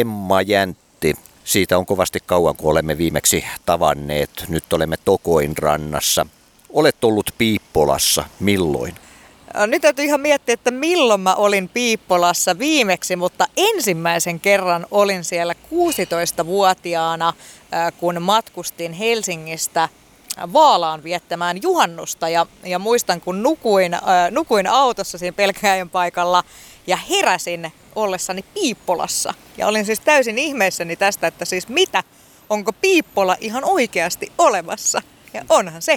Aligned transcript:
Emma 0.00 0.42
Jäntti. 0.42 1.14
Siitä 1.44 1.78
on 1.78 1.86
kovasti 1.86 2.18
kauan, 2.26 2.56
kun 2.56 2.70
olemme 2.70 2.98
viimeksi 2.98 3.44
tavanneet. 3.66 4.30
Nyt 4.48 4.72
olemme 4.72 4.96
Tokoin 5.04 5.58
rannassa. 5.58 6.26
Olet 6.70 7.04
ollut 7.04 7.30
Piippolassa. 7.38 8.24
Milloin? 8.40 8.94
Nyt 9.66 9.82
täytyy 9.82 10.04
ihan 10.04 10.20
miettiä, 10.20 10.52
että 10.52 10.70
milloin 10.70 11.20
mä 11.20 11.34
olin 11.34 11.68
Piippolassa 11.68 12.58
viimeksi, 12.58 13.16
mutta 13.16 13.46
ensimmäisen 13.56 14.40
kerran 14.40 14.86
olin 14.90 15.24
siellä 15.24 15.54
16-vuotiaana, 15.64 17.32
kun 17.98 18.22
matkustin 18.22 18.92
Helsingistä 18.92 19.88
Vaalaan 20.52 21.02
viettämään 21.04 21.62
juhannusta. 21.62 22.28
Ja, 22.28 22.46
ja 22.64 22.78
muistan, 22.78 23.20
kun 23.20 23.42
nukuin, 23.42 23.96
nukuin 24.30 24.66
autossa 24.66 25.18
siinä 25.18 25.36
pelkäjän 25.36 25.90
paikalla 25.90 26.44
ja 26.86 26.96
heräsin 26.96 27.72
ollessani 27.96 28.44
Piippolassa. 28.54 29.34
Ja 29.58 29.66
olin 29.66 29.84
siis 29.84 30.00
täysin 30.00 30.38
ihmeessäni 30.38 30.96
tästä, 30.96 31.26
että 31.26 31.44
siis 31.44 31.68
mitä, 31.68 32.02
onko 32.50 32.72
Piippola 32.72 33.36
ihan 33.40 33.64
oikeasti 33.64 34.32
olemassa? 34.38 35.02
Ja 35.34 35.44
onhan 35.48 35.82
se. 35.82 35.96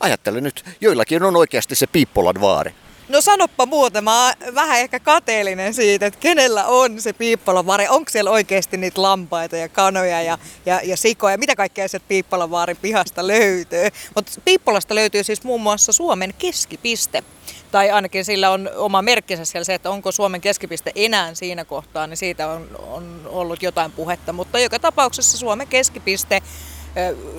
Ajattelen 0.00 0.42
nyt, 0.42 0.64
joillakin 0.80 1.22
on 1.22 1.36
oikeasti 1.36 1.74
se 1.74 1.86
Piippolan 1.86 2.40
vaari. 2.40 2.74
No 3.08 3.20
sanoppa 3.20 3.66
muuta, 3.66 4.00
mä 4.00 4.26
oon 4.26 4.54
vähän 4.54 4.78
ehkä 4.78 5.00
kateellinen 5.00 5.74
siitä, 5.74 6.06
että 6.06 6.20
kenellä 6.20 6.66
on 6.66 7.00
se 7.00 7.12
Piippolavaari. 7.12 7.88
Onko 7.88 8.10
siellä 8.10 8.30
oikeasti 8.30 8.76
niitä 8.76 9.02
lampaita 9.02 9.56
ja 9.56 9.68
kanoja 9.68 10.22
ja, 10.22 10.38
ja, 10.66 10.80
ja 10.84 10.96
sikoja, 10.96 11.38
mitä 11.38 11.56
kaikkea 11.56 11.88
sieltä 11.88 12.06
Piippolavaarin 12.08 12.76
pihasta 12.76 13.26
löytyy. 13.26 13.88
Mutta 14.14 14.32
Piippolasta 14.44 14.94
löytyy 14.94 15.24
siis 15.24 15.44
muun 15.44 15.60
muassa 15.60 15.92
Suomen 15.92 16.34
keskipiste. 16.38 17.22
Tai 17.70 17.90
ainakin 17.90 18.24
sillä 18.24 18.50
on 18.50 18.70
oma 18.76 19.02
merkkinsä 19.02 19.44
siellä 19.44 19.64
se, 19.64 19.74
että 19.74 19.90
onko 19.90 20.12
Suomen 20.12 20.40
keskipiste 20.40 20.92
enää 20.94 21.34
siinä 21.34 21.64
kohtaa, 21.64 22.06
niin 22.06 22.16
siitä 22.16 22.48
on, 22.48 22.68
on 22.78 23.20
ollut 23.26 23.62
jotain 23.62 23.92
puhetta. 23.92 24.32
Mutta 24.32 24.58
joka 24.58 24.78
tapauksessa 24.78 25.38
Suomen 25.38 25.66
keskipiste, 25.66 26.42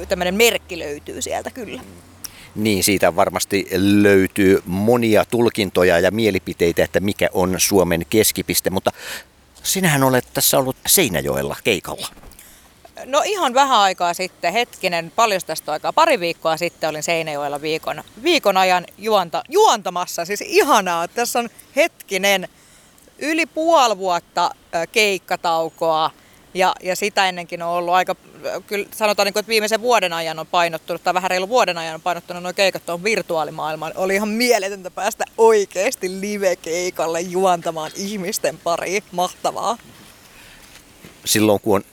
tämmöinen 0.09 0.35
merkki 0.35 0.79
löytyy 0.79 1.21
sieltä 1.21 1.51
kyllä 1.51 1.81
niin 2.55 2.83
siitä 2.83 3.15
varmasti 3.15 3.67
löytyy 4.01 4.63
monia 4.65 5.25
tulkintoja 5.25 5.99
ja 5.99 6.11
mielipiteitä, 6.11 6.83
että 6.83 6.99
mikä 6.99 7.29
on 7.33 7.55
Suomen 7.57 8.05
keskipiste, 8.09 8.69
mutta 8.69 8.91
sinähän 9.63 10.03
olet 10.03 10.25
tässä 10.33 10.57
ollut 10.57 10.75
Seinäjoella 10.87 11.55
keikalla. 11.63 12.07
No 13.05 13.21
ihan 13.25 13.53
vähän 13.53 13.79
aikaa 13.79 14.13
sitten, 14.13 14.53
hetkinen, 14.53 15.11
paljon 15.15 15.41
tästä 15.45 15.71
aikaa, 15.71 15.93
pari 15.93 16.19
viikkoa 16.19 16.57
sitten 16.57 16.89
olin 16.89 17.03
Seinäjoella 17.03 17.61
viikon, 17.61 18.03
viikon 18.23 18.57
ajan 18.57 18.85
juonta, 18.97 19.43
juontamassa. 19.49 20.25
Siis 20.25 20.43
ihanaa, 20.45 21.07
tässä 21.07 21.39
on 21.39 21.49
hetkinen, 21.75 22.47
yli 23.19 23.45
puoli 23.45 23.97
vuotta 23.97 24.51
keikkataukoa, 24.91 26.11
ja, 26.53 26.75
ja 26.83 26.95
sitä 26.95 27.29
ennenkin 27.29 27.61
on 27.61 27.69
ollut 27.69 27.93
aika, 27.93 28.15
kyllä 28.67 28.87
sanotaan 28.95 29.25
niin 29.25 29.33
kuin, 29.33 29.41
että 29.41 29.49
viimeisen 29.49 29.81
vuoden 29.81 30.13
ajan 30.13 30.39
on 30.39 30.47
painottunut, 30.47 31.03
tai 31.03 31.13
vähän 31.13 31.31
reilu 31.31 31.49
vuoden 31.49 31.77
ajan 31.77 31.95
on 31.95 32.01
painottunut 32.01 32.43
nuo 32.43 32.53
keikat 32.53 32.85
tuon 32.85 33.03
virtuaalimaailmaan. 33.03 33.93
Oli 33.95 34.15
ihan 34.15 34.29
mieletöntä 34.29 34.91
päästä 34.91 35.25
oikeasti 35.37 36.21
live-keikalle 36.21 37.21
juontamaan 37.21 37.91
ihmisten 37.95 38.57
pariin. 38.57 39.03
Mahtavaa. 39.11 39.77
Silloin 41.25 41.59
kun 41.59 41.75
on 41.75 41.83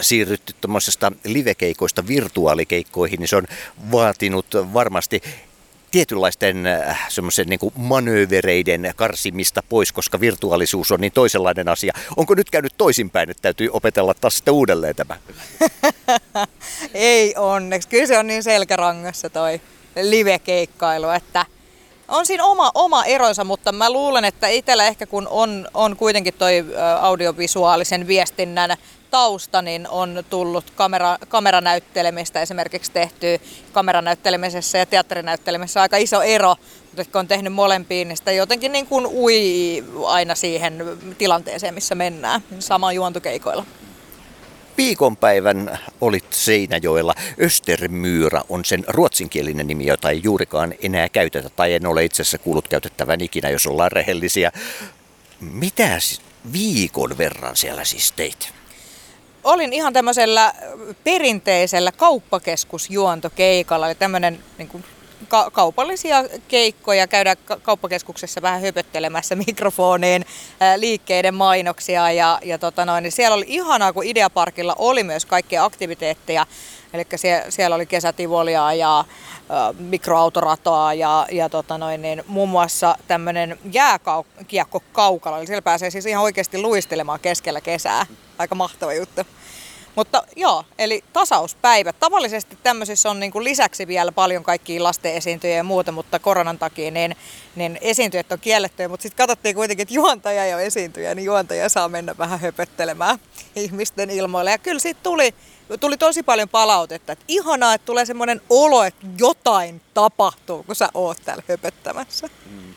siirrytty 0.00 0.54
tuommoisesta 0.60 1.12
livekeikoista 1.24 2.06
virtuaalikeikkoihin, 2.06 3.20
niin 3.20 3.28
se 3.28 3.36
on 3.36 3.46
vaatinut 3.92 4.46
varmasti 4.74 5.22
tietynlaisten 5.90 6.66
äh, 6.66 7.06
semmoisen 7.08 7.46
niin 7.46 7.72
manöövereiden 7.76 8.92
karsimista 8.96 9.62
pois, 9.68 9.92
koska 9.92 10.20
virtuaalisuus 10.20 10.92
on 10.92 11.00
niin 11.00 11.12
toisenlainen 11.12 11.68
asia. 11.68 11.92
Onko 12.16 12.34
nyt 12.34 12.50
käynyt 12.50 12.74
toisinpäin, 12.76 13.30
että 13.30 13.42
täytyy 13.42 13.68
opetella 13.72 14.14
taas 14.14 14.36
sitten 14.36 14.54
uudelleen 14.54 14.96
tämä? 14.96 15.16
Ei 16.94 17.34
onneksi. 17.36 17.88
Kyllä 17.88 18.06
se 18.06 18.18
on 18.18 18.26
niin 18.26 18.42
selkärangassa 18.42 19.30
toi 19.30 19.60
live-keikkailu, 20.02 21.08
että 21.08 21.46
on 22.08 22.26
siinä 22.26 22.44
oma, 22.44 22.70
oma 22.74 23.04
eronsa, 23.04 23.44
mutta 23.44 23.72
mä 23.72 23.90
luulen, 23.90 24.24
että 24.24 24.48
itsellä 24.48 24.86
ehkä 24.86 25.06
kun 25.06 25.28
on, 25.30 25.68
on 25.74 25.96
kuitenkin 25.96 26.34
toi 26.34 26.64
audiovisuaalisen 27.00 28.06
viestinnän 28.06 28.76
tausta, 29.10 29.62
niin 29.62 29.88
on 29.88 30.24
tullut 30.30 30.70
kamera, 30.70 31.16
kameranäyttelemistä 31.28 32.42
esimerkiksi 32.42 32.92
tehty 32.92 33.40
kameranäyttelemisessä 33.72 34.78
ja 34.78 34.86
teatterinäyttelemisessä 34.86 35.82
aika 35.82 35.96
iso 35.96 36.22
ero, 36.22 36.56
mutta 36.86 37.04
kun 37.04 37.18
on 37.18 37.28
tehnyt 37.28 37.52
molempiin, 37.52 38.08
niin 38.08 38.16
sitä 38.16 38.32
jotenkin 38.32 38.72
niin 38.72 38.86
kuin 38.86 39.06
ui 39.06 39.84
aina 40.06 40.34
siihen 40.34 40.98
tilanteeseen, 41.18 41.74
missä 41.74 41.94
mennään, 41.94 42.40
sama 42.58 42.92
juontokeikoilla. 42.92 43.64
Viikonpäivän 44.76 45.78
olit 46.00 46.24
Seinäjoella. 46.30 47.14
Östermyyrä 47.40 48.42
on 48.48 48.64
sen 48.64 48.84
ruotsinkielinen 48.88 49.66
nimi, 49.66 49.86
jota 49.86 50.10
ei 50.10 50.20
juurikaan 50.24 50.74
enää 50.82 51.08
käytetä, 51.08 51.48
tai 51.48 51.74
en 51.74 51.86
ole 51.86 52.04
itse 52.04 52.22
asiassa 52.22 52.38
kuullut 52.38 52.68
käytettävän 52.68 53.20
ikinä, 53.20 53.50
jos 53.50 53.66
ollaan 53.66 53.92
rehellisiä. 53.92 54.52
Mitä 55.40 55.98
viikon 56.52 57.18
verran 57.18 57.56
siellä 57.56 57.84
siis 57.84 58.12
teit? 58.12 58.59
Olin 59.44 59.72
ihan 59.72 59.92
tämmöisellä 59.92 60.52
perinteisellä 61.04 61.92
kauppakeskusjuontokeikalla, 61.92 63.86
eli 63.86 63.94
tämmöinen 63.94 64.38
niin 64.58 64.68
kuin 64.68 64.84
ka- 65.28 65.50
kaupallisia 65.50 66.24
keikkoja, 66.48 67.06
käydään 67.06 67.36
ka- 67.44 67.56
kauppakeskuksessa 67.62 68.42
vähän 68.42 68.62
höpöttelemässä 68.62 69.34
mikrofoniin 69.46 70.24
ää, 70.60 70.80
liikkeiden 70.80 71.34
mainoksia 71.34 72.12
ja, 72.12 72.38
ja 72.44 72.58
tota 72.58 72.84
noin, 72.84 73.02
niin 73.02 73.12
siellä 73.12 73.34
oli 73.34 73.44
ihanaa, 73.48 73.92
kun 73.92 74.04
Ideaparkilla 74.04 74.74
oli 74.78 75.02
myös 75.02 75.26
kaikkia 75.26 75.64
aktiviteetteja, 75.64 76.46
eli 76.92 77.06
sie- 77.16 77.44
siellä 77.48 77.76
oli 77.76 77.86
kesätivolia 77.86 78.72
ja 78.72 79.04
mikroautoratoa 79.78 80.94
ja, 80.94 81.26
ja 81.32 81.48
tota 81.48 81.78
noin, 81.78 82.02
niin 82.02 82.22
muun 82.26 82.48
muassa 82.48 82.96
tämmöinen 83.08 83.58
jääkiekko 83.72 84.82
kaukalla, 84.92 85.38
eli 85.38 85.46
siellä 85.46 85.62
pääsee 85.62 85.90
siis 85.90 86.06
ihan 86.06 86.24
oikeasti 86.24 86.58
luistelemaan 86.62 87.20
keskellä 87.20 87.60
kesää. 87.60 88.06
Aika 88.38 88.54
mahtava 88.54 88.94
juttu. 88.94 89.22
Mutta 89.96 90.22
joo, 90.36 90.64
eli 90.78 91.04
tasauspäivät. 91.12 91.96
Tavallisesti 92.00 92.58
tämmöisissä 92.62 93.10
on 93.10 93.20
niin 93.20 93.32
kuin 93.32 93.44
lisäksi 93.44 93.86
vielä 93.86 94.12
paljon 94.12 94.42
kaikkia 94.42 94.82
lasten 94.82 95.14
esiintyjä 95.14 95.56
ja 95.56 95.64
muuta, 95.64 95.92
mutta 95.92 96.18
koronan 96.18 96.58
takia 96.58 96.90
niin, 96.90 97.16
niin 97.56 97.78
esiintyjät 97.80 98.32
on 98.32 98.40
kiellettyjä. 98.40 98.88
Mutta 98.88 99.02
sitten 99.02 99.16
katsottiin 99.16 99.54
kuitenkin, 99.54 99.82
että 99.82 99.94
juontaja 99.94 100.46
ja 100.46 100.60
esiintyjä, 100.60 101.14
niin 101.14 101.24
juontaja 101.24 101.68
saa 101.68 101.88
mennä 101.88 102.14
vähän 102.18 102.40
höpöttelemään 102.40 103.18
ihmisten 103.56 104.10
ilmoille. 104.10 104.50
Ja 104.50 104.58
kyllä 104.58 104.80
siitä 104.80 105.00
tuli, 105.02 105.34
tuli 105.80 105.96
tosi 105.96 106.22
paljon 106.22 106.48
palautetta, 106.48 107.12
että 107.12 107.24
ihanaa, 107.28 107.74
että 107.74 107.86
tulee 107.86 108.06
semmoinen 108.06 108.40
olo, 108.50 108.84
että 108.84 109.06
jotain 109.18 109.80
tapahtuu, 109.94 110.62
kun 110.62 110.76
sä 110.76 110.88
oot 110.94 111.18
täällä 111.24 111.42
höpöttämässä. 111.48 112.28
Mm 112.50 112.74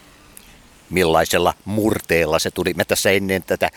millaisella 0.94 1.54
murteella 1.66 2.40
se 2.40 2.52
tuli. 2.52 2.74
Me 2.74 2.86
tässä 2.86 3.12
ennen 3.12 3.44
tätä 3.44 3.70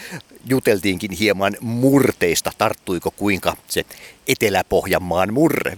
juteltiinkin 0.44 1.10
hieman 1.12 1.56
murteista. 1.60 2.52
Tarttuiko 2.58 3.10
kuinka 3.10 3.56
se 3.68 3.84
Etelä-Pohjanmaan 4.28 5.32
murre? 5.32 5.76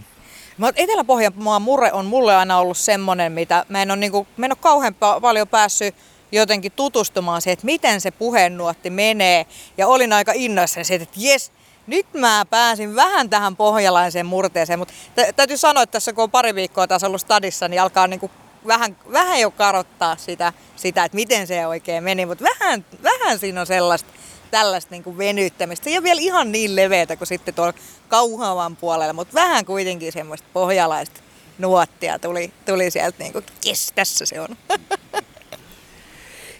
Etelä-Pohjanmaan 0.76 1.62
murre 1.62 1.92
on 1.92 2.06
mulle 2.06 2.36
aina 2.36 2.58
ollut 2.58 2.78
semmoinen, 2.78 3.32
mitä 3.32 3.64
mä 3.68 3.82
en 3.82 3.90
ole, 3.90 3.98
niin 3.98 4.12
kuin, 4.12 4.28
mä 4.36 4.46
en 4.46 4.52
ole 4.52 4.58
kauhean 4.60 4.94
paljon 5.20 5.48
päässyt 5.48 5.94
jotenkin 6.32 6.72
tutustumaan 6.72 7.42
siihen, 7.42 7.52
että 7.52 7.66
miten 7.66 8.00
se 8.00 8.10
puheennuotti 8.10 8.90
menee. 8.90 9.46
Ja 9.78 9.86
olin 9.86 10.12
aika 10.12 10.32
innoissani 10.34 10.84
siitä, 10.84 11.02
että 11.02 11.16
jes, 11.18 11.52
nyt 11.86 12.06
mä 12.14 12.46
pääsin 12.50 12.96
vähän 12.96 13.30
tähän 13.30 13.56
pohjalaiseen 13.56 14.26
murteeseen, 14.26 14.78
mutta 14.78 14.94
täytyy 15.36 15.56
sanoa, 15.56 15.82
että 15.82 15.92
tässä 15.92 16.12
kun 16.12 16.24
on 16.24 16.30
pari 16.30 16.54
viikkoa 16.54 16.86
taas 16.86 17.04
ollut 17.04 17.20
stadissa, 17.20 17.68
niin 17.68 17.82
alkaa 17.82 18.06
niin 18.06 18.20
kuin 18.20 18.32
vähän, 18.68 18.96
vähän 19.12 19.40
jo 19.40 19.50
karottaa 19.50 20.16
sitä, 20.16 20.52
sitä, 20.76 21.04
että 21.04 21.16
miten 21.16 21.46
se 21.46 21.66
oikein 21.66 22.04
meni, 22.04 22.26
mutta 22.26 22.44
vähän, 22.44 22.84
vähän 23.02 23.38
siinä 23.38 23.60
on 23.60 23.66
sellaista 23.66 24.10
tällaista 24.50 24.90
niin 24.90 25.18
venyttämistä. 25.18 25.84
Se 25.84 25.90
ei 25.90 25.96
ole 25.96 26.04
vielä 26.04 26.20
ihan 26.20 26.52
niin 26.52 26.76
leveätä 26.76 27.16
kuin 27.16 27.28
sitten 27.28 27.54
tuolla 27.54 27.72
kauhavan 28.08 28.76
puolella, 28.76 29.12
mutta 29.12 29.34
vähän 29.34 29.64
kuitenkin 29.64 30.12
semmoista 30.12 30.48
pohjalaista 30.52 31.20
nuottia 31.58 32.18
tuli, 32.18 32.52
tuli 32.66 32.90
sieltä, 32.90 33.18
niin 33.18 33.32
kuin, 33.32 33.44
yes, 33.66 33.92
tässä 33.94 34.26
se 34.26 34.40
on. 34.40 34.48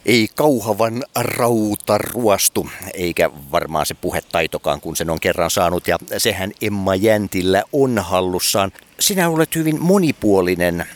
Ei 0.06 0.28
kauhavan 0.34 1.02
rauta 1.16 1.99
ruostu, 1.99 2.69
eikä 2.94 3.31
varmaan 3.52 3.87
se 3.87 3.94
puhetaitokaan, 3.94 4.81
kun 4.81 4.96
sen 4.96 5.11
on 5.11 5.20
kerran 5.20 5.50
saanut. 5.50 5.88
Ja 5.88 5.99
sehän 6.19 6.52
Emma 6.62 6.94
Jäntillä 6.94 7.62
on 7.72 7.99
hallussaan. 7.99 8.72
Sinä 9.00 9.28
olet 9.28 9.54
hyvin 9.54 9.82
monipuolinen 9.82 10.87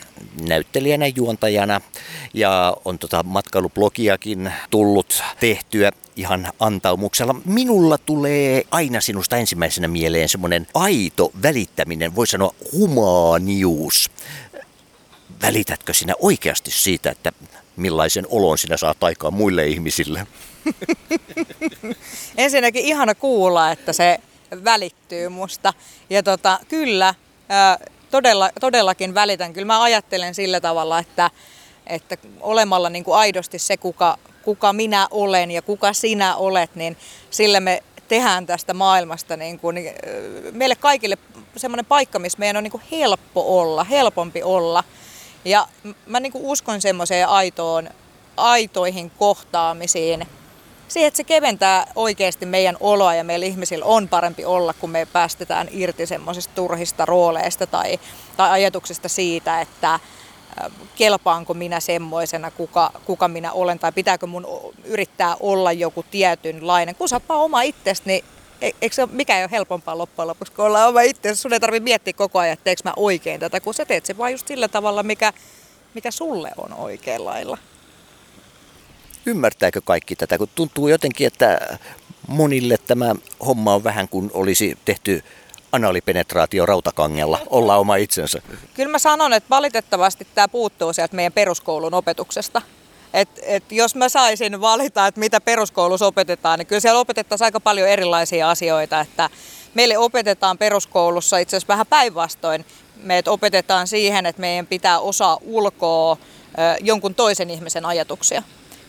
näyttelijänä, 0.49 1.07
juontajana 1.07 1.81
ja 2.35 2.77
on 2.85 2.99
tota 2.99 3.23
matkailublogiakin 3.23 4.53
tullut 4.71 5.23
tehtyä 5.41 5.93
ihan 6.17 6.49
antaumuksella. 6.61 7.35
Minulla 7.45 7.99
tulee 7.99 8.63
aina 8.71 9.01
sinusta 9.01 9.37
ensimmäisenä 9.37 9.89
mieleen 9.89 10.29
semmoinen 10.29 10.67
aito 10.75 11.33
välittäminen, 11.43 12.17
voi 12.17 12.27
sanoa 12.27 12.55
humanius. 12.73 14.11
Välitätkö 15.43 15.95
sinä 15.95 16.15
oikeasti 16.19 16.71
siitä, 16.71 17.11
että 17.11 17.33
millaisen 17.77 18.27
olon 18.31 18.59
sinä 18.59 18.77
saat 18.77 19.05
aikaan 19.05 19.35
muille 19.35 19.67
ihmisille? 19.67 20.27
Ensinnäkin 22.37 22.85
ihana 22.85 23.15
kuulla, 23.15 23.71
että 23.71 23.93
se 23.93 24.19
välittyy 24.65 25.29
musta. 25.29 25.73
Ja 26.11 26.23
tota, 26.23 26.61
kyllä, 26.69 27.15
todella, 28.12 28.50
todellakin 28.61 29.14
välitän. 29.14 29.53
Kyllä 29.53 29.67
mä 29.67 29.82
ajattelen 29.82 30.35
sillä 30.35 30.61
tavalla, 30.61 30.99
että, 30.99 31.31
että 31.87 32.17
olemalla 32.41 32.91
niin 32.91 33.05
kuin 33.05 33.17
aidosti 33.17 33.59
se, 33.59 33.76
kuka, 33.76 34.19
kuka 34.43 34.73
minä 34.73 35.09
olen 35.11 35.50
ja 35.50 35.62
kuka 35.62 35.93
sinä 35.93 36.37
olet, 36.37 36.75
niin 36.75 36.97
sillä 37.31 37.61
me 37.61 37.82
tehdään 38.09 38.47
tästä 38.47 38.75
maailmasta 38.75 39.37
niin 39.37 39.59
kuin, 39.59 39.76
meille 40.53 40.76
kaikille 40.76 41.19
semmoinen 41.56 41.87
paikka, 41.87 42.19
missä 42.19 42.38
meidän 42.38 42.56
on 42.56 42.64
niin 42.64 42.70
kuin 42.70 42.82
helppo 42.91 43.61
olla, 43.61 43.85
helpompi 43.85 44.43
olla. 44.43 44.85
Ja 45.44 45.69
mä 46.06 46.20
niin 46.20 46.32
kuin 46.32 46.44
uskon 46.44 46.81
semmoiseen 46.81 47.29
aitoon, 47.29 47.88
aitoihin 48.37 49.11
kohtaamisiin, 49.11 50.26
siihen, 50.93 51.09
että 51.09 51.17
se 51.17 51.25
keventää 51.25 51.87
oikeasti 51.94 52.47
meidän 52.47 52.77
oloa 52.81 53.15
ja 53.15 53.25
meillä 53.25 53.47
ihmisillä 53.47 53.85
on 53.85 54.09
parempi 54.09 54.44
olla, 54.44 54.73
kun 54.73 54.91
me 54.91 55.06
päästetään 55.12 55.69
irti 55.71 56.06
semmoisista 56.06 56.55
turhista 56.55 57.06
rooleista 57.06 57.67
tai, 57.67 58.00
tai 58.37 58.50
ajatuksista 58.50 59.09
siitä, 59.09 59.61
että 59.61 60.00
kelpaanko 60.94 61.55
minä 61.55 61.81
semmoisena, 61.81 62.50
kuka, 62.50 62.91
kuka 63.05 63.29
minä 63.29 63.53
olen, 63.53 63.79
tai 63.79 63.93
pitääkö 63.93 64.27
mun 64.27 64.73
yrittää 64.85 65.37
olla 65.41 65.73
joku 65.73 66.05
tietynlainen. 66.11 66.94
Kun 66.94 67.09
sä 67.09 67.17
oot 67.17 67.23
oma 67.29 67.62
itsesi, 67.62 68.03
niin 68.05 68.25
e, 68.61 68.71
eikö 68.83 68.94
se 68.94 69.06
mikä 69.06 69.39
ei 69.39 69.44
ole 69.44 69.50
helpompaa 69.50 69.99
loppujen 69.99 70.29
lopuksi, 70.29 70.53
kun 70.53 70.65
ollaan 70.65 70.89
oma 70.89 71.00
itsesi. 71.00 71.41
Sun 71.41 71.53
ei 71.53 71.61
tarvitse 71.61 71.85
miettiä 71.85 72.12
koko 72.12 72.39
ajan, 72.39 72.53
että 72.53 72.65
teekö 72.65 72.83
mä 72.85 72.93
oikein 72.97 73.41
tätä, 73.41 73.61
kun 73.61 73.75
sä 73.75 73.85
teet 73.85 74.06
se 74.06 74.19
vaan 74.19 74.33
just 74.33 74.49
sillä 74.49 74.69
tavalla, 74.69 75.03
mikä, 75.03 75.33
mikä 75.94 76.11
sulle 76.11 76.50
on 76.56 76.73
oikein 76.73 77.25
lailla. 77.25 77.59
Ymmärtääkö 79.27 79.81
kaikki 79.85 80.17
tätä, 80.17 80.39
kun 80.39 80.49
tuntuu 80.55 80.89
jotenkin, 80.89 81.27
että 81.27 81.79
monille 82.29 82.77
tämä 82.87 83.15
homma 83.47 83.75
on 83.75 83.85
vähän 83.85 84.09
kuin 84.09 84.31
olisi 84.35 84.79
tehty 84.85 85.25
analipenetraatio 85.73 86.67
rautakangella, 86.67 87.39
olla 87.51 87.77
oma 87.77 87.97
itsensä? 87.97 88.43
Kyllä 88.75 88.91
mä 88.91 88.99
sanon, 88.99 89.33
että 89.33 89.51
valitettavasti 89.51 90.27
tämä 90.35 90.49
puuttuu 90.49 90.93
sieltä 90.93 91.17
meidän 91.17 91.33
peruskoulun 91.33 91.95
opetuksesta. 91.95 92.63
Et, 93.15 93.29
et 93.43 93.73
jos 93.73 93.95
mä 93.95 94.09
saisin 94.09 94.61
valita, 94.61 95.07
että 95.07 95.21
mitä 95.21 95.41
peruskoulussa 95.41 96.07
opetetaan, 96.07 96.59
niin 96.59 96.67
kyllä 96.67 96.81
siellä 96.81 97.01
opetettaisiin 97.01 97.45
aika 97.45 97.61
paljon 97.61 97.89
erilaisia 97.89 98.51
asioita. 98.51 99.01
Että 99.01 99.31
meille 99.75 99.99
opetetaan 99.99 100.59
peruskoulussa 100.59 101.39
itse 101.39 101.57
asiassa 101.57 101.73
vähän 101.73 101.87
päinvastoin. 101.87 102.65
Meitä 102.97 103.31
opetetaan 103.31 103.87
siihen, 103.87 104.27
että 104.27 104.41
meidän 104.41 104.67
pitää 104.67 104.99
osaa 104.99 105.39
ulkoa 105.43 106.17
jonkun 106.81 107.15
toisen 107.15 107.51
ihmisen 107.51 107.85
ajatuksia 107.85 108.43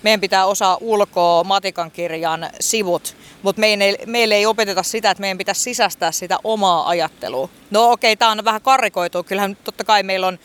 meidän 0.04 0.22
pitää 0.22 0.46
osaa 0.46 0.78
ulkoa 0.82 1.44
matikan 1.44 1.92
kirjan 1.92 2.50
sivut, 2.60 3.16
mutta 3.42 3.62
meille 4.06 4.36
ei, 4.36 4.46
opeteta 4.46 4.84
sitä, 4.84 5.12
että 5.12 5.22
meidän 5.22 5.38
pitäisi 5.38 5.62
sisästää 5.62 6.12
sitä 6.12 6.38
omaa 6.44 6.90
ajattelua. 6.90 7.50
No 7.72 7.92
okei, 7.92 8.12
okay, 8.14 8.20
tämä 8.20 8.32
on 8.32 8.46
vähän 8.46 8.62
karrikoitu. 8.62 9.24
Kyllähän 9.24 9.58
totta 9.64 9.84
kai 9.84 10.04
meillä 10.04 10.28
on 10.28 10.40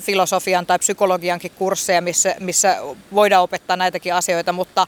filosofian 0.00 0.66
tai 0.66 0.78
psykologiankin 0.78 1.52
kursseja, 1.58 2.02
missä, 2.02 2.34
missä 2.40 2.78
voidaan 3.14 3.42
opettaa 3.42 3.76
näitäkin 3.76 4.14
asioita, 4.14 4.52
mutta 4.52 4.86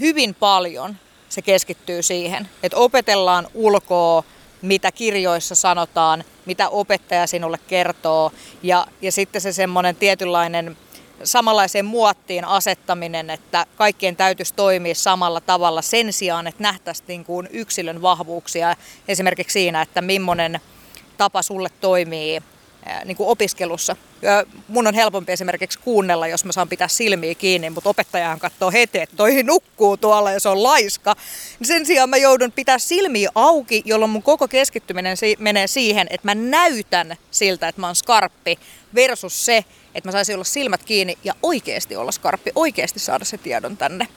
hyvin 0.00 0.34
paljon 0.34 0.96
se 1.28 1.42
keskittyy 1.42 2.02
siihen, 2.02 2.48
että 2.62 2.76
opetellaan 2.76 3.48
ulkoa, 3.54 4.24
mitä 4.62 4.92
kirjoissa 4.92 5.54
sanotaan, 5.54 6.24
mitä 6.46 6.68
opettaja 6.68 7.26
sinulle 7.26 7.58
kertoo 7.66 8.32
ja, 8.62 8.86
ja 9.02 9.12
sitten 9.12 9.40
se 9.40 9.52
semmoinen 9.52 9.96
tietynlainen 9.96 10.76
samanlaiseen 11.24 11.84
muottiin 11.84 12.44
asettaminen, 12.44 13.30
että 13.30 13.66
kaikkien 13.76 14.16
täytyisi 14.16 14.54
toimia 14.54 14.94
samalla 14.94 15.40
tavalla 15.40 15.82
sen 15.82 16.12
sijaan, 16.12 16.46
että 16.46 16.62
nähtäisiin 16.62 17.06
niin 17.06 17.24
kuin 17.24 17.48
yksilön 17.50 18.02
vahvuuksia 18.02 18.76
esimerkiksi 19.08 19.52
siinä, 19.52 19.82
että 19.82 20.02
millainen 20.02 20.60
tapa 21.16 21.42
sulle 21.42 21.68
toimii 21.80 22.42
niin 23.04 23.16
kuin 23.16 23.28
opiskelussa. 23.28 23.96
Mun 24.68 24.86
on 24.86 24.94
helpompi 24.94 25.32
esimerkiksi 25.32 25.78
kuunnella, 25.78 26.26
jos 26.26 26.44
mä 26.44 26.52
saan 26.52 26.68
pitää 26.68 26.88
silmiä 26.88 27.34
kiinni, 27.34 27.70
mutta 27.70 27.90
opettajahan 27.90 28.38
katsoo 28.38 28.70
heti, 28.70 28.98
että 28.98 29.16
toi 29.16 29.42
nukkuu 29.42 29.96
tuolla 29.96 30.32
ja 30.32 30.40
se 30.40 30.48
on 30.48 30.62
laiska. 30.62 31.16
Sen 31.62 31.86
sijaan 31.86 32.10
mä 32.10 32.16
joudun 32.16 32.52
pitää 32.52 32.78
silmiä 32.78 33.30
auki, 33.34 33.82
jolloin 33.84 34.10
mun 34.10 34.22
koko 34.22 34.48
keskittyminen 34.48 35.16
menee 35.38 35.66
siihen, 35.66 36.06
että 36.10 36.28
mä 36.28 36.34
näytän 36.34 37.16
siltä, 37.30 37.68
että 37.68 37.80
mä 37.80 37.86
oon 37.86 37.96
skarppi, 37.96 38.58
versus 38.94 39.44
se, 39.44 39.64
että 39.96 40.08
mä 40.08 40.12
saisin 40.12 40.34
olla 40.34 40.44
silmät 40.44 40.84
kiinni 40.84 41.18
ja 41.24 41.34
oikeasti 41.42 41.96
olla 41.96 42.12
skarppi, 42.12 42.50
oikeasti 42.54 42.98
saada 42.98 43.24
se 43.24 43.38
tiedon 43.38 43.76
tänne. 43.76 44.08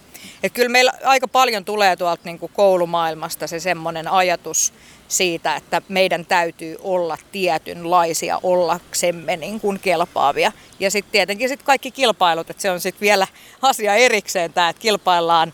Et 0.44 0.54
kyllä 0.54 0.70
meillä 0.70 0.92
aika 1.04 1.28
paljon 1.28 1.66
tulee 1.66 1.96
tuolta 1.96 2.22
niin 2.26 2.40
kuin 2.40 2.52
koulumaailmasta 2.56 3.48
se 3.48 3.60
semmoinen 3.60 4.08
ajatus 4.08 4.74
siitä, 5.08 5.56
että 5.56 5.82
meidän 5.90 6.26
täytyy 6.26 6.78
olla 6.82 7.18
tietynlaisia 7.32 8.40
ollaksemme 8.44 9.38
niin 9.38 9.60
kuin 9.60 9.80
kelpaavia. 9.80 10.52
Ja 10.80 10.92
sitten 10.92 11.12
tietenkin 11.12 11.50
sit 11.50 11.64
kaikki 11.64 11.92
kilpailut, 11.92 12.50
että 12.50 12.62
se 12.62 12.72
on 12.72 12.80
sitten 12.80 13.02
vielä 13.02 13.28
asia 13.62 13.96
erikseen 13.96 14.54
tämä, 14.54 14.70
että 14.70 14.82
kilpaillaan 14.82 15.54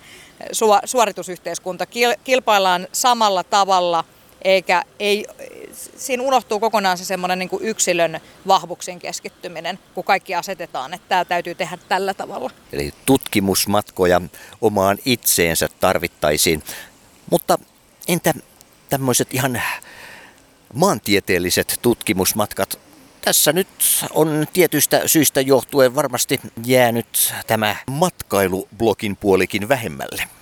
suoritusyhteiskunta, 0.85 1.85
kilpaillaan 2.23 2.87
samalla 2.91 3.43
tavalla– 3.43 4.03
eikä 4.45 4.83
ei, 4.99 5.25
siinä 5.97 6.23
unohtuu 6.23 6.59
kokonaan 6.59 6.97
se 6.97 7.05
semmoinen 7.05 7.39
niin 7.39 7.49
yksilön 7.59 8.19
vahvuuksien 8.47 8.99
keskittyminen, 8.99 9.79
kun 9.93 10.03
kaikki 10.03 10.35
asetetaan, 10.35 10.93
että 10.93 11.09
tämä 11.09 11.25
täytyy 11.25 11.55
tehdä 11.55 11.77
tällä 11.89 12.13
tavalla. 12.13 12.51
Eli 12.71 12.93
tutkimusmatkoja 13.05 14.21
omaan 14.61 14.97
itseensä 15.05 15.67
tarvittaisiin. 15.79 16.63
Mutta 17.31 17.57
entä 18.07 18.33
tämmöiset 18.89 19.33
ihan 19.33 19.61
maantieteelliset 20.73 21.79
tutkimusmatkat? 21.81 22.79
Tässä 23.21 23.53
nyt 23.53 23.67
on 24.11 24.47
tietystä 24.53 25.01
syistä 25.05 25.41
johtuen 25.41 25.95
varmasti 25.95 26.39
jäänyt 26.65 27.33
tämä 27.47 27.75
matkailublogin 27.87 29.15
puolikin 29.15 29.69
vähemmälle. 29.69 30.34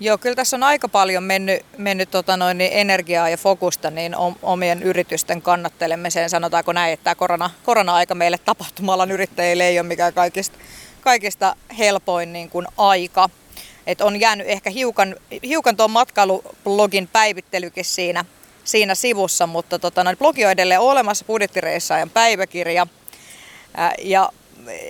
Joo, 0.00 0.18
kyllä 0.18 0.36
tässä 0.36 0.56
on 0.56 0.62
aika 0.62 0.88
paljon 0.88 1.22
mennyt, 1.22 1.66
mennyt 1.78 2.10
tota 2.10 2.36
noin, 2.36 2.58
niin 2.58 2.70
energiaa 2.72 3.28
ja 3.28 3.36
fokusta 3.36 3.90
niin 3.90 4.14
omien 4.42 4.82
yritysten 4.82 5.42
kannattelemiseen. 5.42 6.30
Sanotaanko 6.30 6.72
näin, 6.72 6.92
että 6.92 7.04
tämä 7.04 7.14
korona, 7.14 7.50
korona-aika 7.64 8.14
meille 8.14 8.38
tapahtumalan 8.38 9.10
yrittäjille 9.10 9.66
ei 9.66 9.78
ole 9.78 9.86
mikään 9.88 10.14
kaikista, 10.14 10.58
kaikista 11.00 11.56
helpoin 11.78 12.32
niin 12.32 12.50
kuin 12.50 12.66
aika. 12.76 13.30
Et 13.86 14.00
on 14.00 14.20
jäänyt 14.20 14.46
ehkä 14.48 14.70
hiukan, 14.70 15.16
hiukan 15.42 15.76
tuon 15.76 15.90
matkailublogin 15.90 17.08
päivittelykin 17.12 17.84
siinä, 17.84 18.24
siinä 18.64 18.94
sivussa, 18.94 19.46
mutta 19.46 19.78
tota, 19.78 20.04
noin, 20.04 20.16
blogi 20.16 20.44
on 20.44 20.50
edelleen 20.50 20.80
olemassa, 20.80 21.24
budjettireissaajan 21.24 22.10
päiväkirja. 22.10 22.86
Ja 24.02 24.32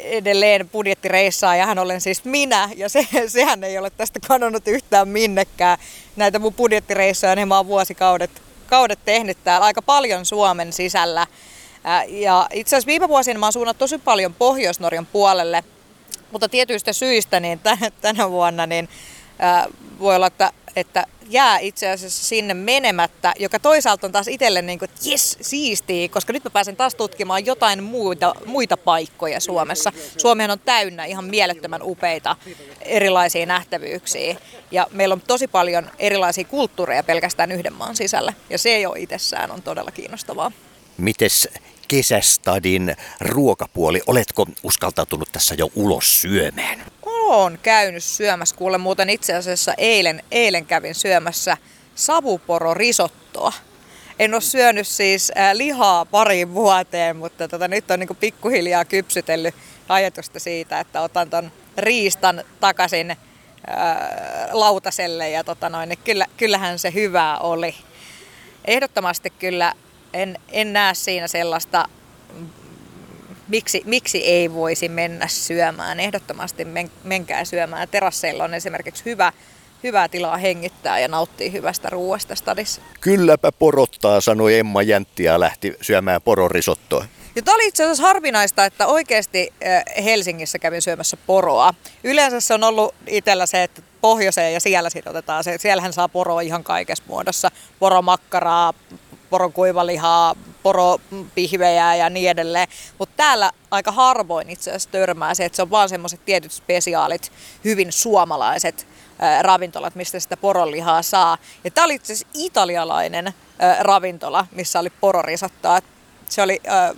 edelleen 0.05 0.69
budjettireissaa 0.69 1.57
ja 1.57 1.67
hän 1.67 1.79
olen 1.79 2.01
siis 2.01 2.25
minä 2.25 2.71
ja 2.77 2.89
se, 2.89 3.07
sehän 3.27 3.65
ei 3.65 3.79
ole 3.79 3.91
tästä 3.91 4.21
kadonnut 4.29 4.69
yhtään 4.69 5.09
minnekään. 5.09 5.79
Näitä 6.17 6.39
mun 6.39 6.55
budjettireissoja 6.55 7.35
niin 7.35 7.49
mä 7.49 7.57
oon 7.57 7.67
vuosikaudet 7.67 8.31
kaudet 8.67 8.99
tehnyt 9.05 9.39
täällä 9.45 9.67
aika 9.67 9.83
paljon 9.83 10.27
Suomen 10.27 10.73
sisällä. 10.73 11.27
Ja 12.09 12.49
itse 12.53 12.77
asiassa 12.77 12.87
viime 12.87 13.09
vuosina 13.09 13.39
mä 13.39 13.47
oon 13.47 13.53
suunnat 13.53 13.79
tosi 13.79 13.99
paljon 13.99 14.35
Pohjois-Norjan 14.35 15.07
puolelle, 15.07 15.65
mutta 16.33 16.49
tietyistä 16.49 16.93
syistä 16.93 17.41
niin 17.41 17.61
tänä 18.01 18.31
vuonna 18.31 18.67
niin 18.67 18.89
voi 19.99 20.17
olla, 20.17 20.27
että, 20.27 20.53
että 20.77 21.07
jää 21.29 21.59
itse 21.59 21.91
asiassa 21.91 22.25
sinne 22.25 22.55
menemättä, 22.55 23.35
joka 23.39 23.59
toisaalta 23.59 24.07
on 24.07 24.13
taas 24.13 24.29
itselle 24.29 24.63
niin 24.63 24.79
kuin, 24.79 24.91
että 24.91 25.11
jes, 25.11 25.39
siistii, 25.41 26.09
koska 26.09 26.33
nyt 26.33 26.45
mä 26.45 26.51
pääsen 26.51 26.77
taas 26.77 26.95
tutkimaan 26.95 27.47
jotain 27.47 27.83
muita, 27.83 28.35
muita 28.47 28.77
paikkoja 28.77 29.41
Suomessa. 29.41 29.93
Suomihan 30.17 30.51
on 30.51 30.61
täynnä 30.61 31.05
ihan 31.05 31.25
mielettömän 31.25 31.81
upeita 31.83 32.37
erilaisia 32.81 33.47
nähtävyyksiä 33.47 34.37
ja 34.71 34.87
meillä 34.91 35.13
on 35.13 35.21
tosi 35.21 35.49
paljon 35.49 35.91
erilaisia 35.99 36.45
kulttuureja 36.45 37.03
pelkästään 37.03 37.53
yhden 37.53 37.73
maan 37.73 37.97
sisällä 37.97 38.33
ja 38.51 38.59
se 38.59 38.81
jo 38.81 38.95
itsessään 38.99 39.51
on 39.51 39.63
todella 39.63 39.91
kiinnostavaa. 39.91 40.53
Mites 40.99 41.49
kesästadin 41.89 42.97
ruokapuoli, 43.21 44.03
oletko 44.07 44.47
uskaltautunut 44.63 45.29
tässä 45.33 45.55
jo 45.55 45.71
ulos 45.75 46.21
syömään? 46.21 46.83
Oon 47.29 47.59
käynyt 47.63 48.05
syömässä, 48.05 48.57
kuule 48.57 48.79
muuten 48.79 49.11
itse 49.11 49.35
asiassa 49.35 49.75
eilen, 49.79 50.23
eilen 50.31 50.67
kävin 50.67 50.95
syömässä 50.95 51.57
savuporo 51.95 52.75
risottoa. 52.75 53.53
En 54.19 54.35
ole 54.35 54.41
syönyt 54.41 54.87
siis 54.87 55.33
äh, 55.39 55.55
lihaa 55.55 56.05
pariin 56.05 56.55
vuoteen, 56.55 57.17
mutta 57.17 57.49
tota, 57.49 57.69
nyt 57.69 57.91
on 57.91 58.01
niin 58.01 58.17
pikkuhiljaa 58.21 58.85
kypsytellyt 58.85 59.55
ajatusta 59.89 60.41
siitä, 60.41 60.81
että 60.81 61.01
otan 61.01 61.31
ton 61.31 61.53
riistan 61.77 62.45
takaisin 62.61 63.17
ää, 63.67 63.93
äh, 63.93 64.49
lautaselle 64.53 65.31
ja 65.31 65.45
tota 65.45 65.69
noin, 65.69 65.89
niin 65.89 65.99
kyllä, 66.05 66.27
kyllähän 66.37 66.79
se 66.79 66.95
hyvää 66.95 67.39
oli. 67.39 67.75
Ehdottomasti 68.65 69.31
kyllä 69.31 69.73
en, 70.13 70.39
en 70.53 70.73
näe 70.73 70.95
siinä 70.95 71.29
sellaista 71.29 71.89
miksi, 73.49 73.83
miksi 73.87 74.25
ei 74.25 74.53
voisi 74.55 74.89
mennä 74.89 75.29
syömään. 75.29 76.01
Ehdottomasti 76.01 76.65
men, 76.65 76.91
menkää 77.05 77.45
syömään. 77.45 77.89
Terasseilla 77.89 78.45
on 78.45 78.55
esimerkiksi 78.55 79.05
hyvä, 79.05 79.33
hyvää 79.83 80.09
tilaa 80.09 80.37
hengittää 80.37 81.01
ja 81.01 81.09
nauttii 81.09 81.53
hyvästä 81.53 81.91
ruoasta 81.91 82.35
stadissa. 82.35 82.81
Kylläpä 83.01 83.53
porottaa, 83.53 84.21
sanoi 84.21 84.59
Emma 84.59 84.83
Jäntti 84.83 85.25
ja 85.25 85.41
lähti 85.41 85.77
syömään 85.81 86.23
pororisottoa. 86.23 87.07
Ja 87.37 87.43
tämä 87.43 87.55
oli 87.55 87.67
itse 87.67 87.83
asiassa 87.83 88.03
harvinaista, 88.03 88.65
että 88.65 88.87
oikeasti 88.87 89.53
Helsingissä 90.05 90.59
kävin 90.59 90.83
syömässä 90.83 91.17
poroa. 91.27 91.75
Yleensä 92.05 92.41
se 92.41 92.55
on 92.55 92.65
ollut 92.65 92.95
itsellä 93.07 93.47
se, 93.47 93.63
että 93.63 93.83
pohjoiseen 94.01 94.55
ja 94.55 94.61
siellä 94.61 94.91
sitten 94.91 95.11
otetaan 95.11 95.45
se. 95.45 95.59
Siellähän 95.59 95.93
saa 95.93 96.09
poroa 96.09 96.41
ihan 96.41 96.65
kaikessa 96.65 97.05
muodossa. 97.07 97.51
Poromakkaraa, 97.79 98.75
porokuivalihaa, 99.31 100.35
poropihvejä 100.69 101.95
ja 101.95 102.11
niin 102.11 102.31
edelleen. 102.31 102.69
Mutta 102.99 103.15
täällä 103.17 103.51
aika 103.71 103.93
harvoin 103.93 104.51
itse 104.51 104.71
asiassa 104.71 104.91
törmää 104.91 105.35
se, 105.35 105.45
että 105.45 105.57
se 105.57 105.63
on 105.63 105.71
vaan 105.71 105.89
semmoiset 105.89 106.25
tietyt 106.25 106.53
spesiaalit, 106.53 107.33
hyvin 107.65 107.93
suomalaiset 107.93 108.87
ravintolat, 109.41 109.95
mistä 109.95 110.21
sitä 110.21 110.37
poronlihaa 110.37 111.03
saa. 111.03 111.39
Ja 111.65 111.71
tämä 111.71 111.85
oli 111.85 111.95
itse 111.95 112.13
asiassa 112.13 112.29
italialainen 112.35 113.35
ravintola, 113.81 114.47
missä 114.53 114.81
oli 114.81 114.91
pororisottoa 114.91 115.79
se 116.29 116.43
oli 116.43 116.61
äh, 116.69 116.91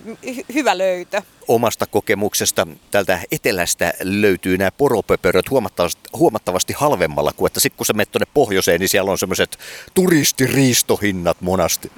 hyvä 0.54 0.78
löytö. 0.78 1.22
Omasta 1.48 1.86
kokemuksesta 1.86 2.66
tältä 2.90 3.20
etelästä 3.32 3.92
löytyy 4.00 4.58
nämä 4.58 4.70
poropöpöröt 4.70 5.50
huomattavasti, 5.50 6.00
huomattavasti 6.12 6.72
halvemmalla 6.72 7.32
kuin 7.32 7.46
että 7.46 7.60
sitten 7.60 7.76
kun 7.76 7.86
sä 7.86 7.92
menet 7.92 8.12
tuonne 8.12 8.26
pohjoiseen, 8.34 8.80
niin 8.80 8.88
siellä 8.88 9.10
on 9.10 9.18
semmoiset 9.18 9.58
turistiriistohinnat 9.94 11.40
monasti. 11.40 11.92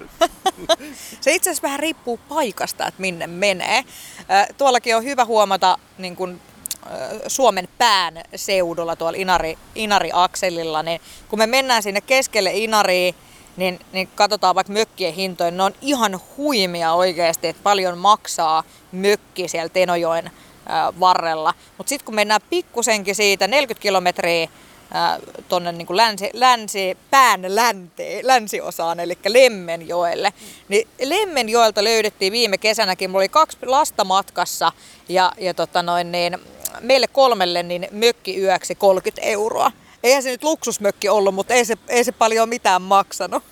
se 1.20 1.32
itse 1.32 1.50
asiassa 1.50 1.62
vähän 1.62 1.80
riippuu 1.80 2.20
paikasta, 2.28 2.86
että 2.86 3.00
minne 3.00 3.26
menee. 3.26 3.78
Äh, 3.78 4.46
tuollakin 4.58 4.96
on 4.96 5.04
hyvä 5.04 5.24
huomata 5.24 5.78
niin 5.98 6.16
kun, 6.16 6.40
Suomen 7.26 7.68
pään 7.78 8.20
seudulla 8.36 8.96
tuolla 8.96 9.18
Inari, 9.18 9.58
Inari-akselilla, 9.74 10.82
niin 10.82 11.00
kun 11.28 11.38
me 11.38 11.46
mennään 11.46 11.82
sinne 11.82 12.00
keskelle 12.00 12.50
Inariin, 12.54 13.14
niin, 13.56 13.80
niin 13.92 14.08
katsotaan 14.14 14.54
vaikka 14.54 14.72
mökkien 14.72 15.14
hintoja, 15.14 15.50
ne 15.50 15.62
on 15.62 15.74
ihan 15.80 16.20
huimia 16.36 16.92
oikeasti, 16.92 17.48
että 17.48 17.62
paljon 17.62 17.98
maksaa 17.98 18.64
mökki 18.92 19.48
siellä 19.48 19.68
Tenojoen 19.68 20.30
varrella. 21.00 21.54
Mutta 21.78 21.88
sitten 21.88 22.04
kun 22.04 22.14
mennään 22.14 22.40
pikkusenkin 22.50 23.14
siitä 23.14 23.48
40 23.48 23.82
kilometriä 23.82 24.48
tuonne 25.48 25.72
niin 25.72 25.86
länsi, 25.90 26.30
länsi, 26.32 26.96
pään 27.10 27.56
länteen, 27.56 28.26
länsiosaan, 28.26 29.00
eli 29.00 29.18
Lemmenjoelle. 29.28 30.32
Niin 30.68 30.88
Lemmenjoelta 31.02 31.84
löydettiin 31.84 32.32
viime 32.32 32.58
kesänäkin, 32.58 33.10
mulla 33.10 33.20
oli 33.20 33.28
kaksi 33.28 33.56
lasta 33.66 34.04
matkassa 34.04 34.72
ja, 35.08 35.32
ja 35.38 35.54
tota 35.54 35.82
noin, 35.82 36.12
niin, 36.12 36.38
meille 36.80 37.06
kolmelle 37.06 37.62
niin 37.62 37.88
mökki 37.90 38.40
yöksi 38.40 38.74
30 38.74 39.22
euroa 39.22 39.72
eihän 40.02 40.22
se 40.22 40.30
nyt 40.30 40.42
luksusmökki 40.42 41.08
ollut, 41.08 41.34
mutta 41.34 41.54
ei 41.54 41.64
se, 41.64 41.76
ei 41.88 42.04
se 42.04 42.12
paljon 42.12 42.48
mitään 42.48 42.82
maksanut. 42.82 43.42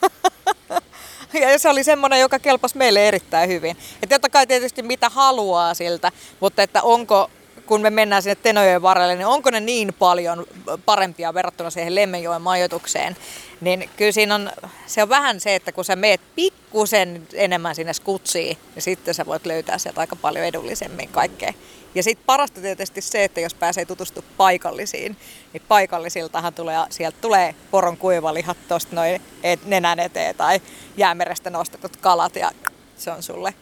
ja 1.40 1.58
se 1.58 1.68
oli 1.68 1.84
semmoinen, 1.84 2.20
joka 2.20 2.38
kelpasi 2.38 2.78
meille 2.78 3.08
erittäin 3.08 3.48
hyvin. 3.48 3.76
Ja 4.02 4.08
totta 4.08 4.28
kai 4.28 4.46
tietysti 4.46 4.82
mitä 4.82 5.08
haluaa 5.08 5.74
siltä, 5.74 6.12
mutta 6.40 6.62
että 6.62 6.82
onko, 6.82 7.30
kun 7.66 7.80
me 7.80 7.90
mennään 7.90 8.22
sinne 8.22 8.34
Tenojoen 8.34 8.82
varrelle, 8.82 9.14
niin 9.14 9.26
onko 9.26 9.50
ne 9.50 9.60
niin 9.60 9.94
paljon 9.98 10.46
parempia 10.84 11.34
verrattuna 11.34 11.70
siihen 11.70 11.94
Lemmenjoen 11.94 12.42
majoitukseen, 12.42 13.16
niin 13.60 13.90
kyllä 13.96 14.12
siinä 14.12 14.34
on, 14.34 14.50
se 14.86 15.02
on 15.02 15.08
vähän 15.08 15.40
se, 15.40 15.54
että 15.54 15.72
kun 15.72 15.84
sä 15.84 15.96
meet 15.96 16.20
pikkusen 16.34 17.26
enemmän 17.34 17.74
sinne 17.74 17.92
skutsiin, 17.92 18.58
niin 18.74 18.82
sitten 18.82 19.14
sä 19.14 19.26
voit 19.26 19.46
löytää 19.46 19.78
sieltä 19.78 20.00
aika 20.00 20.16
paljon 20.16 20.44
edullisemmin 20.44 21.08
kaikkea. 21.08 21.52
Ja 21.94 22.02
sitten 22.02 22.26
parasta 22.26 22.60
tietysti 22.60 23.00
se, 23.00 23.24
että 23.24 23.40
jos 23.40 23.54
pääsee 23.54 23.84
tutustumaan 23.84 24.34
paikallisiin, 24.36 25.16
niin 25.52 25.62
paikallisiltahan 25.68 26.54
tulee, 26.54 26.78
sieltä 26.90 27.18
tulee 27.20 27.54
poron 27.70 27.96
kuivalihat 27.96 28.56
tuosta 28.68 28.96
noin 28.96 29.22
nenän 29.64 29.98
eteen 29.98 30.34
tai 30.34 30.60
jäämerestä 30.96 31.50
nostetut 31.50 31.96
kalat 31.96 32.36
ja 32.36 32.50
se 32.96 33.10
on 33.10 33.22
sulle 33.22 33.54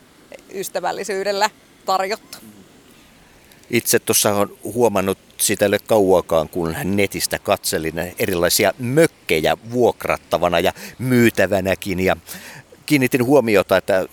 ystävällisyydellä 0.54 1.50
tarjottu. 1.84 2.38
Itse 3.70 3.98
tuossa 3.98 4.34
on 4.34 4.58
huomannut 4.64 5.18
sitä 5.40 5.64
ei 5.64 5.68
ole 5.68 5.78
kauakaan, 5.78 6.48
kun 6.48 6.76
netistä 6.84 7.38
katselin 7.38 8.14
erilaisia 8.18 8.72
mökkejä 8.78 9.56
vuokrattavana 9.70 10.60
ja 10.60 10.72
myytävänäkin. 10.98 12.00
Ja 12.00 12.16
kiinnitin 12.86 13.24
huomiota, 13.24 13.76
että 13.76 14.06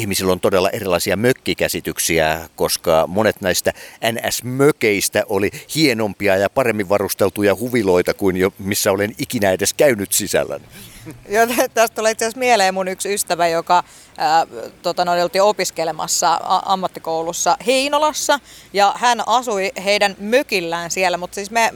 ihmisillä 0.00 0.32
on 0.32 0.40
todella 0.40 0.70
erilaisia 0.70 1.16
mökkikäsityksiä, 1.16 2.48
koska 2.56 3.04
monet 3.06 3.40
näistä 3.40 3.72
NS-mökeistä 4.12 5.22
oli 5.28 5.50
hienompia 5.74 6.36
ja 6.36 6.50
paremmin 6.50 6.88
varusteltuja 6.88 7.54
huviloita 7.54 8.14
kuin 8.14 8.36
jo 8.36 8.52
missä 8.58 8.92
olen 8.92 9.14
ikinä 9.18 9.50
edes 9.50 9.74
käynyt 9.74 10.12
sisällä. 10.12 10.60
Joo, 11.28 11.46
tästä 11.74 11.94
tulee 11.94 12.12
itse 12.12 12.24
asiassa 12.24 12.38
mieleen 12.38 12.74
mun 12.74 12.88
yksi 12.88 13.14
ystävä, 13.14 13.48
joka 13.48 13.84
ää, 14.16 14.46
tota, 14.82 15.04
no, 15.04 15.22
oltiin 15.22 15.42
opiskelemassa 15.42 16.40
ammattikoulussa 16.42 17.56
Heinolassa 17.66 18.40
ja 18.72 18.94
hän 18.96 19.22
asui 19.26 19.72
heidän 19.84 20.16
mökillään 20.18 20.90
siellä, 20.90 21.16
mutta 21.16 21.34
siis 21.34 21.50
me, 21.50 21.74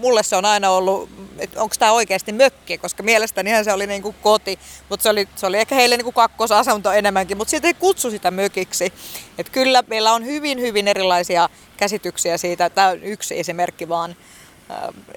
mulle 0.00 0.22
se 0.22 0.36
on 0.36 0.44
aina 0.44 0.70
ollut 0.70 1.10
että 1.40 1.62
onko 1.62 1.74
tämä 1.78 1.92
oikeasti 1.92 2.32
mökki, 2.32 2.78
koska 2.78 3.02
mielestäni 3.02 3.64
se 3.64 3.72
oli 3.72 3.86
niin 3.86 4.02
kuin 4.02 4.16
koti, 4.22 4.58
mutta 4.88 5.02
se 5.02 5.08
oli, 5.08 5.28
se 5.36 5.46
oli 5.46 5.58
ehkä 5.58 5.74
heille 5.74 5.96
niin 5.96 6.04
kuin 6.04 6.14
kakkosasunto 6.14 6.92
enemmänkin, 6.92 7.36
mutta 7.36 7.50
siitä 7.50 7.66
ei 7.66 7.74
kutsu 7.74 8.10
sitä 8.10 8.30
mökiksi. 8.30 8.92
Et 9.38 9.50
kyllä 9.50 9.82
meillä 9.86 10.12
on 10.12 10.26
hyvin, 10.26 10.60
hyvin 10.60 10.88
erilaisia 10.88 11.48
käsityksiä 11.76 12.38
siitä, 12.38 12.70
tämä 12.70 12.88
on 12.88 13.04
yksi 13.04 13.38
esimerkki 13.38 13.88
vaan, 13.88 14.16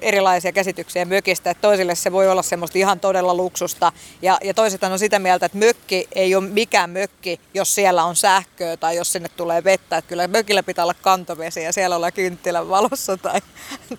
erilaisia 0.02 0.52
käsityksiä 0.52 1.04
mökistä. 1.04 1.50
Että 1.50 1.60
toisille 1.60 1.94
se 1.94 2.12
voi 2.12 2.28
olla 2.28 2.42
semmoista 2.42 2.78
ihan 2.78 3.00
todella 3.00 3.34
luksusta. 3.34 3.92
Ja, 4.22 4.38
ja 4.44 4.54
toiset 4.54 4.84
on 4.84 4.98
sitä 4.98 5.18
mieltä, 5.18 5.46
että 5.46 5.58
mökki 5.58 6.08
ei 6.14 6.34
ole 6.34 6.48
mikään 6.48 6.90
mökki, 6.90 7.40
jos 7.54 7.74
siellä 7.74 8.04
on 8.04 8.16
sähköä 8.16 8.76
tai 8.76 8.96
jos 8.96 9.12
sinne 9.12 9.28
tulee 9.28 9.64
vettä. 9.64 9.96
Että 9.96 10.08
kyllä 10.08 10.28
mökillä 10.28 10.62
pitää 10.62 10.84
olla 10.84 10.94
kantovesi 10.94 11.62
ja 11.62 11.72
siellä 11.72 11.96
olla 11.96 12.10
kynttilän 12.10 12.68
valossa 12.68 13.16
tai, 13.16 13.40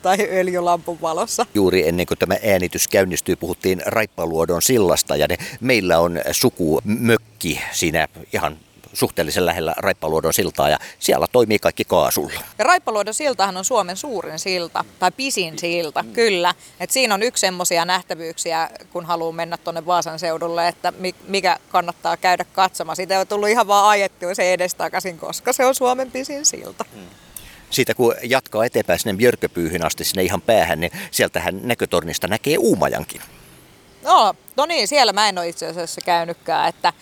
tai 0.02 0.18
öljylampun 0.32 1.02
valossa. 1.02 1.46
Juuri 1.54 1.88
ennen 1.88 2.06
kuin 2.06 2.18
tämä 2.18 2.36
äänitys 2.52 2.88
käynnistyi, 2.88 3.36
puhuttiin 3.36 3.82
Raippaluodon 3.86 4.62
sillasta 4.62 5.16
ja 5.16 5.28
ne, 5.28 5.38
meillä 5.62 6.00
on 6.00 6.22
suku 6.32 6.82
mökki 6.84 7.62
siinä 7.72 8.08
ihan 8.34 8.58
suhteellisen 8.96 9.46
lähellä 9.46 9.74
Raippaluodon 9.78 10.34
siltaa 10.34 10.70
ja 10.70 10.80
siellä 11.00 11.28
toimii 11.32 11.60
kaikki 11.60 11.84
kaasulla. 11.84 12.42
Ja 12.58 12.66
Raippaluodon 12.66 13.14
siltahan 13.14 13.58
on 13.58 13.66
Suomen 13.66 13.98
suurin 13.98 14.40
silta, 14.40 14.86
tai 15.00 15.12
pisin 15.12 15.60
silta, 15.60 16.04
mm. 16.04 16.14
kyllä. 16.14 16.54
Et 16.80 16.92
siinä 16.92 17.14
on 17.14 17.24
yksi 17.24 17.42
semmoisia 17.42 17.86
nähtävyyksiä, 17.86 18.70
kun 18.94 19.06
haluaa 19.06 19.32
mennä 19.32 19.58
tuonne 19.58 19.86
Vaasan 19.86 20.20
seudulle, 20.20 20.68
että 20.68 20.94
mikä 21.28 21.58
kannattaa 21.70 22.18
käydä 22.18 22.46
katsomaan. 22.54 22.96
Siitä 22.96 23.20
on 23.20 23.28
tullut 23.28 23.50
ihan 23.50 23.68
vaan 23.68 23.90
ajettua 23.90 24.36
se 24.36 24.54
edestakaisin, 24.54 25.20
koska 25.20 25.54
se 25.54 25.66
on 25.66 25.76
Suomen 25.76 26.12
pisin 26.12 26.46
silta. 26.46 26.86
Mm 26.94 27.06
siitä 27.70 27.94
kun 27.94 28.16
jatkaa 28.24 28.66
eteenpäin 28.66 29.00
sinne 29.00 29.18
Björköpyyhyn 29.18 29.86
asti 29.86 30.04
sinne 30.04 30.24
ihan 30.24 30.42
päähän, 30.42 30.80
niin 30.80 30.92
sieltähän 31.12 31.60
näkötornista 31.64 32.28
näkee 32.28 32.58
Uumajankin. 32.58 33.22
No, 34.04 34.36
no 34.58 34.66
niin, 34.66 34.88
siellä 34.88 35.14
mä 35.14 35.30
en 35.30 35.38
ole 35.38 35.50
itse 35.50 35.68
asiassa 35.68 36.02
käynytkään, 36.06 36.70
että 36.70 36.94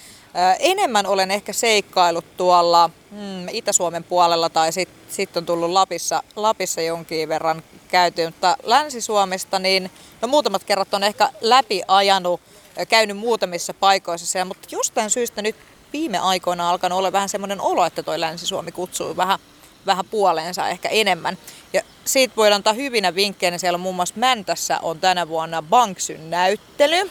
Enemmän 0.60 1.06
olen 1.06 1.32
ehkä 1.32 1.54
seikkailut 1.54 2.38
tuolla 2.38 2.90
mm, 3.12 3.48
Itä-Suomen 3.52 4.04
puolella 4.04 4.50
tai 4.50 4.72
sitten 4.72 4.98
sit 5.10 5.38
on 5.38 5.46
tullut 5.46 5.70
Lapissa, 5.70 6.24
Lapissa 6.36 6.82
jonkin 6.82 7.30
verran 7.30 7.64
käyty, 7.88 8.26
mutta 8.26 8.58
Länsi-Suomesta 8.64 9.60
niin 9.60 9.92
no 10.22 10.28
muutamat 10.28 10.64
kerrat 10.64 10.94
on 10.94 11.04
ehkä 11.04 11.30
läpi 11.42 11.82
ajanut, 11.88 12.42
käynyt 12.90 13.18
muutamissa 13.18 13.74
paikoissa 13.74 14.28
siellä, 14.28 14.46
mutta 14.46 14.68
jostain 14.72 15.10
syystä 15.10 15.42
nyt 15.42 15.56
viime 15.94 16.18
aikoina 16.18 16.70
alkanut 16.70 16.98
olla 16.98 17.12
vähän 17.12 17.30
semmoinen 17.30 17.62
olo, 17.62 17.86
että 17.86 18.04
toi 18.04 18.20
Länsi-Suomi 18.20 18.72
kutsuu 18.72 19.18
vähän, 19.18 19.40
vähän 19.86 20.06
puoleensa 20.12 20.70
ehkä 20.70 20.90
enemmän. 20.90 21.38
Ja 21.74 21.82
siitä 22.06 22.36
voidaan 22.36 22.60
antaa 22.60 22.74
hyvinä 22.74 23.16
vinkkeinä. 23.16 23.58
Siellä 23.58 23.76
on 23.76 23.82
muun 23.82 23.96
muassa 23.96 24.16
Mäntässä 24.18 24.80
on 24.82 25.00
tänä 25.00 25.28
vuonna 25.28 25.62
Banksyn 25.62 26.30
näyttely 26.30 27.10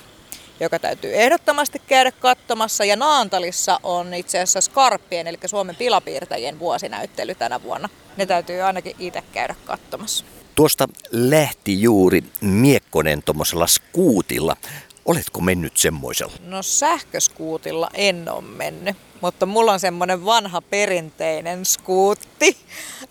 joka 0.62 0.78
täytyy 0.78 1.14
ehdottomasti 1.14 1.78
käydä 1.86 2.12
katsomassa. 2.12 2.84
Ja 2.84 2.96
Naantalissa 2.96 3.80
on 3.82 4.14
itse 4.14 4.38
asiassa 4.38 4.60
Skarppien, 4.60 5.26
eli 5.26 5.38
Suomen 5.46 5.76
pilapiirtäjien 5.76 6.58
vuosinäyttely 6.58 7.34
tänä 7.34 7.62
vuonna. 7.62 7.88
Ne 8.16 8.26
täytyy 8.26 8.60
ainakin 8.60 8.96
itse 8.98 9.22
käydä 9.32 9.54
katsomassa. 9.64 10.24
Tuosta 10.54 10.88
lähti 11.10 11.82
juuri 11.82 12.24
Miekkonen 12.40 13.22
tuommoisella 13.22 13.66
skuutilla. 13.66 14.56
Oletko 15.04 15.40
mennyt 15.40 15.76
semmoisella? 15.76 16.32
No 16.44 16.62
sähköskuutilla 16.62 17.90
en 17.94 18.28
ole 18.28 18.42
mennyt, 18.42 18.96
mutta 19.22 19.46
mulla 19.46 19.72
on 19.72 19.80
semmoinen 19.80 20.24
vanha 20.24 20.60
perinteinen 20.60 21.64
skuutti. 21.64 22.56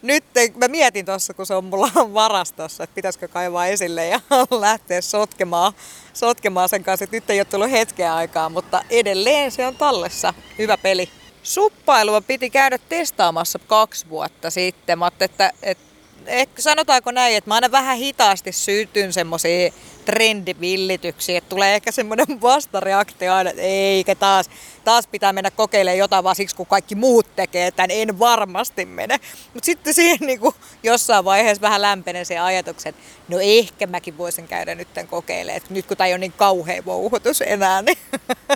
Nyt 0.02 0.24
mä 0.56 0.68
mietin 0.68 1.06
tuossa, 1.06 1.34
kun 1.34 1.46
se 1.46 1.56
on 1.56 1.66
mulla 1.66 1.90
on 1.96 2.14
varastossa, 2.24 2.84
että 2.84 2.96
pitäisikö 2.96 3.28
kaivaa 3.28 3.68
esille 3.68 4.08
ja 4.08 4.20
lähteä 4.52 5.02
sotkemaan, 5.02 5.74
sotkemaan 6.14 6.70
sen 6.70 6.84
kanssa. 6.84 7.06
Nyt 7.12 7.30
ei 7.30 7.40
ole 7.40 7.46
tullut 7.46 7.72
hetkeä 7.72 8.16
aikaa, 8.16 8.50
mutta 8.50 8.84
edelleen 8.90 9.52
se 9.52 9.68
on 9.68 9.76
tallessa. 9.76 10.34
Hyvä 10.58 10.78
peli. 10.78 11.10
Suppailua 11.44 12.22
piti 12.22 12.50
käydä 12.50 12.78
testaamassa 12.78 13.60
kaksi 13.60 14.10
vuotta 14.10 14.50
sitten. 14.50 15.00
Mä 15.00 15.08
että, 15.08 15.54
että, 15.62 15.84
että, 16.26 16.62
sanotaanko 16.62 17.12
näin, 17.12 17.38
että 17.38 17.50
mä 17.50 17.56
aina 17.56 17.72
vähän 17.72 17.98
hitaasti 17.98 18.52
syytyn 18.52 19.14
semmoisiin 19.14 19.74
trendivillityksiä, 20.06 21.38
että 21.38 21.50
tulee 21.50 21.76
ehkä 21.76 21.92
semmoinen 21.92 22.42
vastareaktio 22.42 23.34
aina, 23.34 23.50
että 23.50 23.62
eikä 23.62 24.16
taas, 24.16 24.50
taas 24.84 25.08
pitää 25.08 25.34
mennä 25.34 25.52
kokeilemaan 25.52 25.98
jotain 25.98 26.24
vaan 26.24 26.36
siksi, 26.36 26.56
kun 26.56 26.66
kaikki 26.66 26.96
muut 26.96 27.36
tekee, 27.36 27.68
että 27.68 27.88
en 27.90 28.20
varmasti 28.20 28.86
mene. 28.86 29.20
Mutta 29.54 29.66
sitten 29.66 29.94
siihen 29.94 30.18
niin 30.22 30.40
kuin 30.40 30.56
jossain 30.84 31.26
vaiheessa 31.26 31.62
vähän 31.62 31.82
lämpenee 31.82 32.26
se 32.26 32.40
ajatuksen, 32.40 32.94
no 33.28 33.38
ehkä 33.42 33.88
mäkin 33.88 34.18
voisin 34.18 34.48
käydä 34.48 34.76
nyt 34.76 34.88
kokeilemaan, 35.10 35.58
että 35.58 35.74
nyt 35.74 35.86
kun 35.86 35.98
tämä 35.98 36.08
ei 36.08 36.14
ole 36.14 36.20
niin 36.20 36.34
kauhea 36.38 36.86
vouhutus 36.86 37.42
enää, 37.42 37.82
niin 37.82 37.98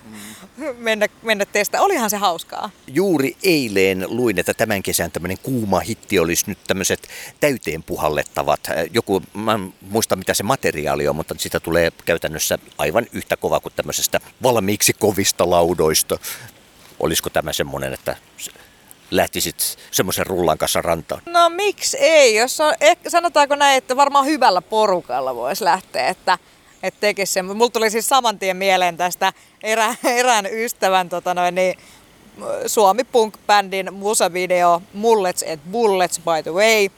mm. 0.06 0.16
mennä, 0.78 1.08
mennä 1.22 1.46
testaa. 1.46 1.82
Olihan 1.82 2.10
se 2.10 2.18
hauskaa. 2.18 2.70
Juuri 2.88 3.36
eilen 3.44 4.06
luin, 4.08 4.40
että 4.40 4.54
tämän 4.54 4.84
kesän 4.84 5.12
tämmöinen 5.12 5.38
kuuma 5.44 5.80
hitti 5.80 6.20
olisi 6.20 6.44
nyt 6.48 6.58
tämmöiset 6.68 7.08
täyteen 7.40 7.84
puhallettavat. 7.84 8.60
Joku, 8.92 9.22
mä 9.34 9.54
en 9.54 9.74
muista 9.82 10.16
mitä 10.16 10.34
se 10.34 10.44
materiaali 10.44 11.08
on, 11.08 11.16
mutta 11.16 11.35
sitä 11.39 11.60
tulee 11.60 11.92
käytännössä 12.06 12.58
aivan 12.77 13.06
yhtä 13.13 13.38
kova 13.38 13.60
kuin 13.60 13.74
tämmöisestä 13.75 14.20
valmiiksi 14.44 14.94
kovista 14.94 15.50
laudoista. 15.50 16.18
Olisiko 17.00 17.30
tämä 17.30 17.54
semmoinen, 17.54 17.94
että 17.94 18.18
lähtisit 19.12 19.77
semmoisen 19.92 20.25
rullan 20.25 20.58
kanssa 20.58 20.82
rantaan? 20.82 21.22
No 21.25 21.50
miksi 21.50 21.98
ei? 21.98 22.36
Jos 22.36 22.62
on, 22.62 22.74
ehkä, 22.82 23.10
sanotaanko 23.10 23.56
näin, 23.56 23.77
että 23.77 23.96
varmaan 23.96 24.25
hyvällä 24.25 24.62
porukalla 24.62 25.36
voisi 25.36 25.63
lähteä, 25.63 26.08
että 26.08 26.38
että 26.84 27.00
tekisi 27.00 27.34
sen. 27.34 27.46
Mulla 27.46 27.70
tuli 27.70 27.89
siis 27.89 28.10
saman 28.10 28.39
tien 28.39 28.58
mieleen 28.58 28.98
tästä 28.98 29.34
erä, 29.63 29.96
erään 30.20 30.46
ystävän 30.51 31.10
tota 31.10 31.34
noin, 31.34 31.56
niin, 31.56 31.77
Suomi 32.68 33.04
Punk-bändin 33.04 33.94
musavideo 33.94 34.82
Mullets 34.94 35.44
and 35.51 35.60
Bullets 35.72 36.20
by 36.20 36.44
the 36.44 36.51
way. 36.51 36.89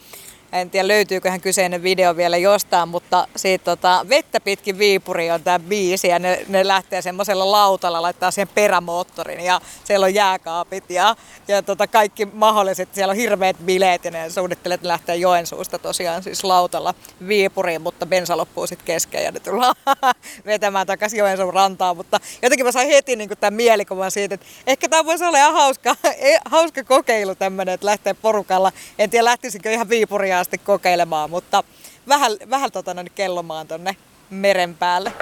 En 0.51 0.69
tiedä 0.69 0.87
löytyyköhän 0.87 1.41
kyseinen 1.41 1.83
video 1.83 2.15
vielä 2.15 2.37
jostain, 2.37 2.89
mutta 2.89 3.27
siitä 3.35 3.65
tota, 3.65 4.05
vettä 4.09 4.39
pitkin 4.39 4.77
Viipuri 4.77 5.31
on 5.31 5.43
tämä 5.43 5.59
biisi 5.59 6.07
ja 6.07 6.19
ne, 6.19 6.45
ne 6.47 6.67
lähtee 6.67 7.01
semmoisella 7.01 7.51
lautalla, 7.51 8.01
laittaa 8.01 8.31
siihen 8.31 8.47
perämoottorin 8.55 9.39
ja 9.39 9.61
siellä 9.83 10.05
on 10.05 10.13
jääkaapit 10.13 10.89
ja, 10.89 11.15
ja 11.47 11.61
tota, 11.61 11.87
kaikki 11.87 12.25
mahdolliset, 12.25 12.89
siellä 12.93 13.11
on 13.11 13.17
hirveät 13.17 13.57
bileet 13.65 14.05
ja 14.05 14.11
ne 14.11 14.29
suunnittelee, 14.29 14.75
että 14.75 14.87
lähtee 14.87 15.15
Joensuusta 15.15 15.79
tosiaan 15.79 16.23
siis 16.23 16.43
lautalla 16.43 16.93
Viipuriin, 17.27 17.81
mutta 17.81 18.05
bensa 18.05 18.37
loppuu 18.37 18.67
sitten 18.67 18.85
kesken 18.85 19.23
ja 19.23 19.31
ne 19.31 19.39
tullaan 19.39 19.75
vetämään 20.45 20.87
takaisin 20.87 21.19
Joensuun 21.19 21.53
rantaan, 21.53 21.97
mutta 21.97 22.19
jotenkin 22.41 22.65
mä 22.65 22.71
sain 22.71 22.89
heti 22.89 23.15
niin 23.15 23.29
tämän 23.39 23.53
mielikuvan 23.53 24.11
siitä, 24.11 24.35
että 24.35 24.47
ehkä 24.67 24.89
tämä 24.89 25.05
voisi 25.05 25.23
olla 25.23 25.37
ihan 25.37 25.53
hauska, 25.53 25.95
hauska 26.45 26.83
kokeilu 26.83 27.35
tämmöinen, 27.35 27.73
että 27.73 27.85
lähtee 27.85 28.13
porukalla, 28.13 28.71
en 28.99 29.09
tiedä 29.09 29.25
lähtisikö 29.25 29.71
ihan 29.71 29.89
Viipuria 29.89 30.36
asti 30.37 30.57
kokeilemaan, 30.57 31.29
mutta 31.29 31.63
vähän, 32.07 32.31
vähän 32.49 32.71
tota, 32.71 32.93
noin 32.93 33.11
kellomaan 33.15 33.67
tonne 33.67 33.97
meren 34.29 34.75
päälle. 34.75 35.13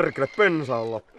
Perkele 0.00 0.28
pensa 0.36 0.76
on 0.76 0.90
loppu. 0.90 1.18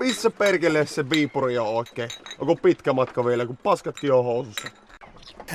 Missä 0.00 0.30
perkele 0.30 0.86
se 0.86 1.10
Viipuri 1.10 1.58
on 1.58 1.66
oikein? 1.66 2.10
Onko 2.38 2.56
pitkä 2.56 2.92
matka 2.92 3.24
vielä, 3.24 3.46
kun 3.46 3.56
paskatkin 3.56 4.12
on 4.12 4.24
housussa? 4.24 4.68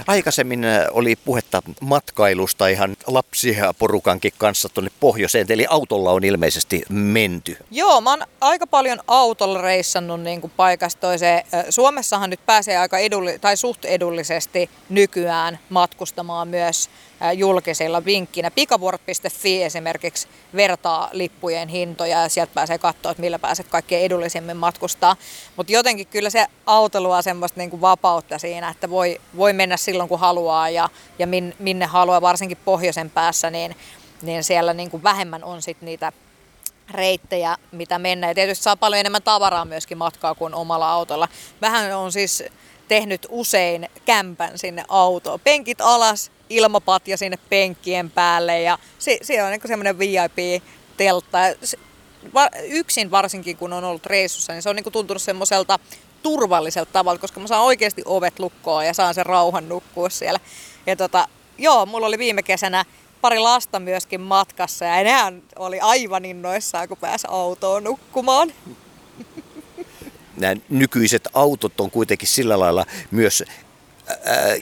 Aikaisemmin 0.07 0.63
äh, 0.63 0.85
oli 0.91 1.15
puhetta 1.15 1.61
matkailusta 1.81 2.67
ihan 2.67 2.97
lapsiporukankin 3.07 4.33
kanssa 4.37 4.69
tuonne 4.69 4.91
pohjoiseen, 4.99 5.45
eli 5.49 5.65
autolla 5.69 6.11
on 6.11 6.23
ilmeisesti 6.23 6.83
menty. 6.89 7.57
Joo, 7.71 8.01
mä 8.01 8.09
oon 8.09 8.23
aika 8.41 8.67
paljon 8.67 8.99
autolla 9.07 9.61
reissannut 9.61 10.21
niin 10.21 10.41
kuin 10.41 10.53
paikasta 10.57 11.01
toiseen. 11.01 11.43
Suomessahan 11.69 12.29
nyt 12.29 12.45
pääsee 12.45 12.77
aika 12.77 12.97
edulli- 12.97 13.39
tai 13.39 13.57
suht 13.57 13.85
edullisesti 13.85 14.69
nykyään 14.89 15.59
matkustamaan 15.69 16.47
myös 16.47 16.89
julkisilla 17.33 18.05
vinkkinä. 18.05 18.51
Pikavuorot.fi 18.51 19.63
esimerkiksi 19.63 20.27
vertaa 20.55 21.09
lippujen 21.11 21.67
hintoja 21.67 22.21
ja 22.21 22.29
sieltä 22.29 22.53
pääsee 22.53 22.77
katsoa, 22.77 23.11
että 23.11 23.21
millä 23.21 23.39
pääset 23.39 23.67
kaikkein 23.67 24.05
edullisemmin 24.05 24.57
matkustaa. 24.57 25.15
Mutta 25.55 25.73
jotenkin 25.73 26.07
kyllä 26.07 26.29
se 26.29 26.45
auto 26.65 27.01
luo 27.01 27.21
semmoista 27.21 27.59
niin 27.59 27.69
kuin 27.69 27.81
vapautta 27.81 28.39
siinä, 28.39 28.69
että 28.69 28.89
voi, 28.89 29.21
voi 29.37 29.53
mennä 29.53 29.77
silloin 29.77 30.09
kun 30.09 30.19
haluaa 30.19 30.69
ja, 30.69 30.89
ja 31.19 31.27
min, 31.27 31.55
minne 31.59 31.85
haluaa, 31.85 32.21
varsinkin 32.21 32.57
pohjoisen 32.65 33.09
päässä, 33.09 33.49
niin, 33.49 33.75
niin 34.21 34.43
siellä 34.43 34.73
niin 34.73 34.91
kuin 34.91 35.03
vähemmän 35.03 35.43
on 35.43 35.61
sit 35.61 35.81
niitä 35.81 36.11
reittejä, 36.91 37.57
mitä 37.71 37.99
mennä. 37.99 38.27
Ja 38.27 38.35
tietysti 38.35 38.63
saa 38.63 38.75
paljon 38.75 38.99
enemmän 38.99 39.23
tavaraa 39.23 39.65
myöskin 39.65 39.97
matkaa 39.97 40.35
kuin 40.35 40.53
omalla 40.53 40.91
autolla. 40.91 41.27
Vähän 41.61 41.97
on 41.97 42.11
siis 42.11 42.43
tehnyt 42.87 43.27
usein 43.29 43.89
kämpän 44.05 44.57
sinne 44.57 44.85
autoon. 44.87 45.39
Penkit 45.39 45.81
alas, 45.81 46.31
ilmapatja 46.49 47.17
sinne 47.17 47.37
penkkien 47.49 48.11
päälle 48.11 48.61
ja 48.61 48.77
se, 48.99 49.17
se 49.21 49.43
on 49.43 49.51
niin 49.51 49.61
semmoinen 49.65 49.99
VIP-teltta. 49.99 51.37
Yksin 52.67 53.11
varsinkin 53.11 53.57
kun 53.57 53.73
on 53.73 53.83
ollut 53.83 54.05
reissussa, 54.05 54.53
niin 54.53 54.61
se 54.61 54.69
on 54.69 54.75
niin 54.75 54.91
tuntunut 54.91 55.21
semmoiselta 55.21 55.79
turvalliselta 56.23 56.91
tavalla, 56.91 57.19
koska 57.19 57.39
mä 57.39 57.47
saan 57.47 57.65
oikeasti 57.65 58.01
ovet 58.05 58.39
lukkoon 58.39 58.85
ja 58.85 58.93
saan 58.93 59.13
sen 59.13 59.25
rauhan 59.25 59.69
nukkua 59.69 60.09
siellä. 60.09 60.39
Ja 60.85 60.95
tota, 60.95 61.27
joo, 61.57 61.85
mulla 61.85 62.07
oli 62.07 62.17
viime 62.17 62.43
kesänä 62.43 62.85
pari 63.21 63.39
lasta 63.39 63.79
myöskin 63.79 64.21
matkassa 64.21 64.85
ja 64.85 65.03
nehän 65.03 65.43
oli 65.55 65.79
aivan 65.79 66.25
innoissaan, 66.25 66.87
kun 66.87 66.97
pääsi 66.97 67.27
autoon 67.29 67.83
nukkumaan. 67.83 68.53
nämä 70.37 70.55
nykyiset 70.69 71.27
autot 71.33 71.79
on 71.79 71.91
kuitenkin 71.91 72.27
sillä 72.27 72.59
lailla 72.59 72.85
myös 73.11 73.43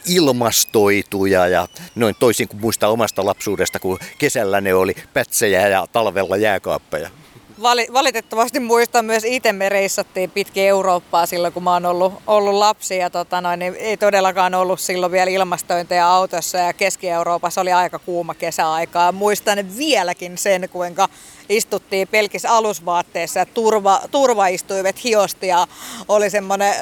ilmastoituja 0.06 1.48
ja 1.48 1.68
noin 1.96 2.16
toisin 2.20 2.48
kuin 2.48 2.62
muistaa 2.62 2.90
omasta 2.90 3.26
lapsuudesta, 3.26 3.80
kun 3.80 4.00
kesällä 4.18 4.62
ne 4.62 4.74
oli 4.74 4.96
pätsejä 5.14 5.68
ja 5.68 5.88
talvella 5.92 6.38
jääkaappeja. 6.38 7.10
Valitettavasti 7.94 8.60
muistan 8.60 9.06
myös 9.06 9.24
itse, 9.26 9.54
me 9.54 9.70
reissattiin 9.70 10.32
pitkin 10.32 10.64
Eurooppaa 10.64 11.26
silloin, 11.26 11.54
kun 11.54 11.64
mä 11.64 11.74
oon 11.74 11.86
ollut, 11.86 12.14
ollut 12.28 12.54
lapsi. 12.54 12.98
Ja 12.98 13.10
tota 13.10 13.42
noin, 13.42 13.60
niin 13.60 13.76
ei 13.76 13.98
todellakaan 13.98 14.56
ollut 14.56 14.80
silloin 14.80 15.12
vielä 15.12 15.32
ilmastointeja 15.32 16.08
autossa 16.08 16.58
ja 16.58 16.74
Keski-Euroopassa 16.74 17.62
oli 17.62 17.72
aika 17.72 18.00
kuuma 18.00 18.34
kesäaikaa. 18.34 19.12
Muistan 19.12 19.78
vieläkin 19.78 20.38
sen, 20.38 20.70
kuinka 20.70 21.10
istuttiin 21.50 22.08
pelkissä 22.08 22.52
alusvaatteissa 22.52 23.40
ja 23.40 23.46
turva, 23.46 24.02
turvaistuimet 24.12 25.04
hiosti 25.04 25.48
ja 25.48 25.68
oli 26.08 26.30
semmoinen, 26.30 26.74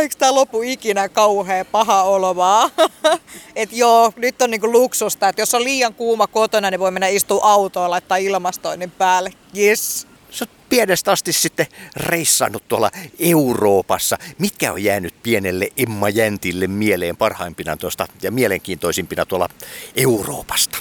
eikö 0.00 0.14
tämä 0.18 0.34
lopu 0.34 0.62
ikinä 0.62 1.08
kauhea 1.08 1.64
paha 1.64 2.02
olo 2.02 2.36
vaan. 2.36 2.70
että 3.56 3.76
joo, 3.76 4.12
nyt 4.16 4.42
on 4.42 4.50
niinku 4.50 4.72
luksusta, 4.72 5.28
että 5.28 5.42
jos 5.42 5.54
on 5.54 5.64
liian 5.64 5.94
kuuma 5.94 6.26
kotona, 6.26 6.70
niin 6.70 6.80
voi 6.80 6.90
mennä 6.90 7.08
istua 7.08 7.44
autoon 7.44 7.90
laittaa 7.90 8.16
ilmastoinnin 8.16 8.90
päälle. 8.90 9.30
Yes. 9.58 10.06
Sä 10.30 10.44
oot 10.44 10.68
pienestä 10.68 11.12
asti 11.12 11.32
sitten 11.32 11.66
reissannut 11.96 12.68
tuolla 12.68 12.90
Euroopassa. 13.18 14.18
Mitkä 14.38 14.72
on 14.72 14.84
jäänyt 14.84 15.14
pienelle 15.22 15.68
Emma 15.76 16.08
Jäntille 16.08 16.66
mieleen 16.66 17.16
parhaimpina 17.16 17.76
tuosta 17.76 18.06
ja 18.22 18.30
mielenkiintoisimpina 18.30 19.26
tuolla 19.26 19.48
Euroopasta? 19.96 20.78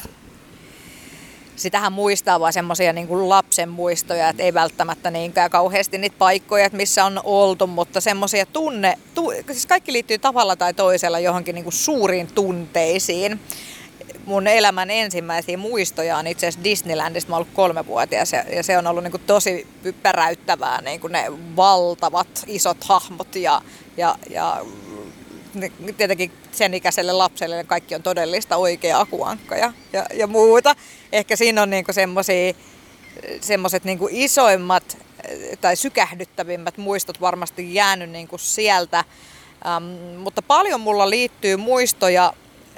Sitähän 1.55 1.93
muistaa 1.93 2.39
vaan 2.39 2.53
semmoisia 2.53 2.93
niin 2.93 3.29
lapsen 3.29 3.69
muistoja, 3.69 4.29
että 4.29 4.43
ei 4.43 4.53
välttämättä 4.53 5.11
niinkään 5.11 5.49
kauheasti 5.49 5.97
niitä 5.97 6.15
paikkoja, 6.19 6.65
että 6.65 6.77
missä 6.77 7.05
on 7.05 7.21
oltu, 7.23 7.67
mutta 7.67 8.01
semmoisia 8.01 8.45
tunne, 8.45 8.97
tu, 9.15 9.31
siis 9.51 9.65
kaikki 9.65 9.93
liittyy 9.93 10.17
tavalla 10.17 10.55
tai 10.55 10.73
toisella 10.73 11.19
johonkin 11.19 11.55
niin 11.55 11.63
kuin 11.63 11.73
suuriin 11.73 12.27
tunteisiin. 12.27 13.39
Mun 14.25 14.47
elämän 14.47 14.91
ensimmäisiä 14.91 15.57
muistoja 15.57 16.17
on 16.17 16.27
itse 16.27 16.47
asiassa 16.47 16.63
Disneylandista. 16.63 17.29
Mä 17.29 17.35
oon 17.35 17.41
ollut 17.41 17.55
kolmevuotias 17.55 18.33
ja, 18.33 18.43
ja 18.55 18.63
se 18.63 18.77
on 18.77 18.87
ollut 18.87 19.03
niin 19.03 19.11
kuin 19.11 19.23
tosi 19.27 19.67
päräyttävää, 20.03 20.81
niin 20.81 20.99
kuin 20.99 21.11
ne 21.11 21.25
valtavat 21.55 22.43
isot 22.47 22.83
hahmot 22.83 23.35
ja, 23.35 23.61
ja, 23.97 24.15
ja 24.29 24.65
tietenkin 25.97 26.31
sen 26.51 26.73
ikäiselle 26.73 27.11
lapselle 27.11 27.63
kaikki 27.63 27.95
on 27.95 28.03
todellista 28.03 28.57
oikea 28.57 28.99
akuankka 28.99 29.55
ja, 29.55 29.73
ja, 29.93 30.05
ja 30.13 30.27
muuta. 30.27 30.75
Ehkä 31.11 31.35
siinä 31.35 31.61
on 31.61 31.69
niinku 31.69 31.91
semmoiset 33.41 33.83
niinku 33.83 34.07
isoimmat 34.11 34.97
tai 35.61 35.75
sykähdyttävimmät 35.75 36.77
muistot 36.77 37.21
varmasti 37.21 37.73
jäänyt 37.73 38.09
niinku 38.09 38.37
sieltä. 38.37 39.03
Ähm, 39.65 40.17
mutta 40.17 40.41
paljon 40.41 40.81
mulla 40.81 41.09
liittyy 41.09 41.57
muistoja 41.57 42.33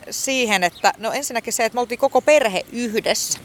siihen, 0.10 0.64
että 0.64 0.94
no 0.98 1.12
ensinnäkin 1.12 1.54
se, 1.54 1.66
että 1.66 1.76
me 1.76 1.82
oltiin 1.82 2.00
koko 2.00 2.22
perhe 2.22 2.66
yhdessä. 2.72 3.40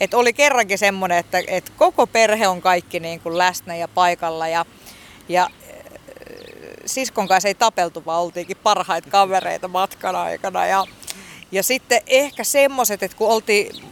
Et 0.00 0.14
oli 0.14 0.32
kerrankin 0.32 0.78
semmoinen, 0.78 1.18
että, 1.18 1.42
että 1.46 1.72
koko 1.76 2.06
perhe 2.06 2.48
on 2.48 2.62
kaikki 2.62 3.00
niin 3.00 3.20
kuin 3.20 3.38
läsnä 3.38 3.76
ja 3.76 3.88
paikalla 3.88 4.48
ja, 4.48 4.66
ja 5.28 5.50
siskon 6.86 7.28
kanssa 7.28 7.48
ei 7.48 7.54
tapeltu, 7.54 8.02
vaan 8.06 8.22
oltiinkin 8.22 8.56
parhaita 8.62 9.10
kavereita 9.10 9.68
matkan 9.68 10.16
aikana. 10.16 10.66
Ja, 10.66 10.86
ja 11.52 11.62
sitten 11.62 12.02
ehkä 12.06 12.44
semmoiset, 12.44 13.02
että 13.02 13.16
kun 13.16 13.28
oltiin, 13.28 13.84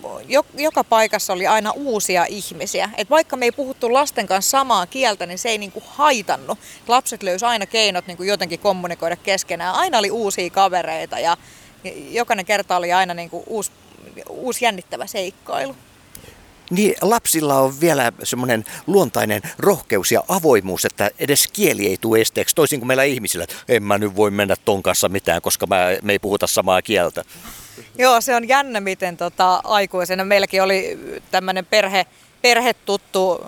joka 0.55 0.85
paikassa 0.85 1.33
oli 1.33 1.47
aina 1.47 1.71
uusia 1.71 2.25
ihmisiä. 2.29 2.91
Että 2.97 3.11
vaikka 3.11 3.37
me 3.37 3.45
ei 3.45 3.53
puhuttu 3.53 3.93
lasten 3.93 4.27
kanssa 4.27 4.51
samaa 4.51 4.87
kieltä, 4.87 5.27
niin 5.27 5.39
se 5.39 5.49
ei 5.49 5.59
niinku 5.59 5.83
haitannut. 5.87 6.59
Lapset 6.89 7.23
löysivät 7.23 7.51
aina 7.51 7.67
keinot 7.67 8.07
niinku 8.07 8.23
jotenkin 8.23 8.59
kommunikoida 8.59 9.17
keskenään. 9.17 9.75
Aina 9.75 9.99
oli 9.99 10.11
uusia 10.11 10.51
kavereita 10.51 11.19
ja 11.19 11.37
jokainen 12.11 12.47
kerta 12.47 12.77
oli 12.77 12.93
aina 12.93 13.15
niinku 13.15 13.45
uusi, 13.47 13.71
uusi 14.29 14.65
jännittävä 14.65 15.07
seikkailu 15.07 15.77
niin 16.73 16.95
lapsilla 17.01 17.59
on 17.59 17.81
vielä 17.81 18.13
semmoinen 18.23 18.65
luontainen 18.87 19.43
rohkeus 19.59 20.13
ja 20.13 20.25
avoimuus, 20.29 20.85
että 20.85 21.11
edes 21.19 21.49
kieli 21.53 21.87
ei 21.87 21.97
tule 22.01 22.21
esteeksi, 22.21 22.55
toisin 22.55 22.81
kuin 22.81 22.87
meillä 22.87 23.03
ihmisillä, 23.03 23.47
en 23.69 23.83
mä 23.83 23.99
nyt 23.99 24.17
voi 24.17 24.31
mennä 24.31 24.55
ton 24.65 24.83
kanssa 24.83 25.09
mitään, 25.09 25.43
koska 25.43 25.67
mä, 25.67 25.87
me 26.03 26.13
ei 26.13 26.19
puhuta 26.19 26.47
samaa 26.47 26.83
kieltä. 26.83 27.25
Joo, 27.99 28.21
se 28.21 28.37
on 28.37 28.49
jännä, 28.49 28.81
miten 28.81 29.17
tota, 29.17 29.61
aikuisena 29.65 30.25
meilläkin 30.25 30.63
oli 30.63 30.99
tämmöinen 31.31 31.67
perhe, 31.67 32.07
perhetuttu 32.43 33.47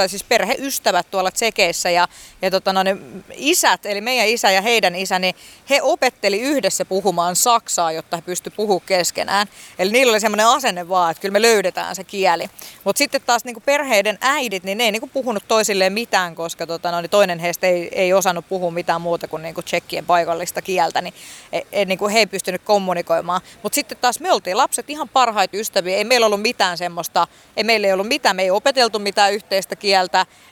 tai 0.00 0.08
siis 0.08 0.24
perheystävät 0.24 1.10
tuolla 1.10 1.30
Tsekeissä 1.30 1.90
ja, 1.90 2.08
ja 2.42 2.50
tota, 2.50 2.72
no, 2.72 2.82
ne 2.82 2.96
isät, 3.34 3.86
eli 3.86 4.00
meidän 4.00 4.28
isä 4.28 4.50
ja 4.50 4.62
heidän 4.62 4.94
isä, 4.94 5.18
niin 5.18 5.34
he 5.70 5.82
opetteli 5.82 6.40
yhdessä 6.40 6.84
puhumaan 6.84 7.36
saksaa, 7.36 7.92
jotta 7.92 8.16
he 8.16 8.22
pystyivät 8.22 8.56
puhumaan 8.56 8.86
keskenään. 8.86 9.46
Eli 9.78 9.92
niillä 9.92 10.10
oli 10.10 10.20
semmoinen 10.20 10.46
asenne 10.46 10.88
vaan, 10.88 11.10
että 11.10 11.20
kyllä 11.20 11.32
me 11.32 11.42
löydetään 11.42 11.96
se 11.96 12.04
kieli. 12.04 12.50
Mutta 12.84 12.98
sitten 12.98 13.20
taas 13.26 13.44
niin 13.44 13.62
perheiden 13.64 14.18
äidit, 14.20 14.64
niin 14.64 14.78
ne 14.78 14.84
ei 14.84 14.92
niin 14.92 15.10
puhunut 15.12 15.44
toisilleen 15.48 15.92
mitään, 15.92 16.34
koska 16.34 16.66
tota, 16.66 16.90
no, 16.90 17.00
niin 17.00 17.10
toinen 17.10 17.38
heistä 17.38 17.66
ei, 17.66 17.88
ei 17.92 18.12
osannut 18.12 18.48
puhua 18.48 18.70
mitään 18.70 19.00
muuta 19.00 19.28
kuin, 19.28 19.42
niin 19.42 19.54
kuin 19.54 19.64
tsekkien 19.64 20.06
paikallista 20.06 20.62
kieltä, 20.62 21.02
niin 21.02 21.14
ei, 21.52 21.66
ei, 21.72 21.84
niin 21.84 21.98
kuin 21.98 22.12
he 22.12 22.18
ei 22.18 22.26
pystynyt 22.26 22.62
kommunikoimaan. 22.64 23.40
Mutta 23.62 23.74
sitten 23.74 23.98
taas 24.00 24.20
me 24.20 24.32
oltiin 24.32 24.56
lapset 24.56 24.90
ihan 24.90 25.08
parhaita 25.08 25.56
ystäviä, 25.56 25.96
ei 25.96 26.04
meillä 26.04 26.26
ollut 26.26 26.42
mitään 26.42 26.78
semmoista, 26.78 27.26
ei 27.56 27.64
meillä 27.64 27.86
ei 27.86 27.92
ollut 27.92 28.08
mitään, 28.08 28.36
me 28.36 28.42
ei 28.42 28.50
opeteltu 28.50 28.98
mitään 28.98 29.32
yhteistä 29.32 29.76
kieltä, 29.76 29.89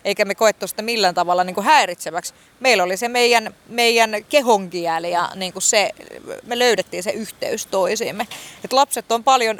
eikä 0.05 0.25
me 0.25 0.35
koettu 0.35 0.67
sitä 0.67 0.83
millään 0.83 1.15
tavalla 1.15 1.45
niin 1.45 1.55
kuin 1.55 1.65
häiritseväksi. 1.65 2.35
Meillä 2.61 2.83
oli 2.83 2.97
se 2.97 3.09
meidän, 3.09 3.55
meidän 3.69 4.11
kehon 4.29 4.71
kieli 4.71 5.11
ja 5.11 5.31
niin 5.35 5.53
kuin 5.53 5.63
se, 5.63 5.91
me 6.43 6.59
löydettiin 6.59 7.03
se 7.03 7.11
yhteys 7.11 7.67
toisiimme. 7.67 8.27
Et 8.65 8.73
lapset 8.73 9.13
on 9.13 9.25
paljon 9.25 9.59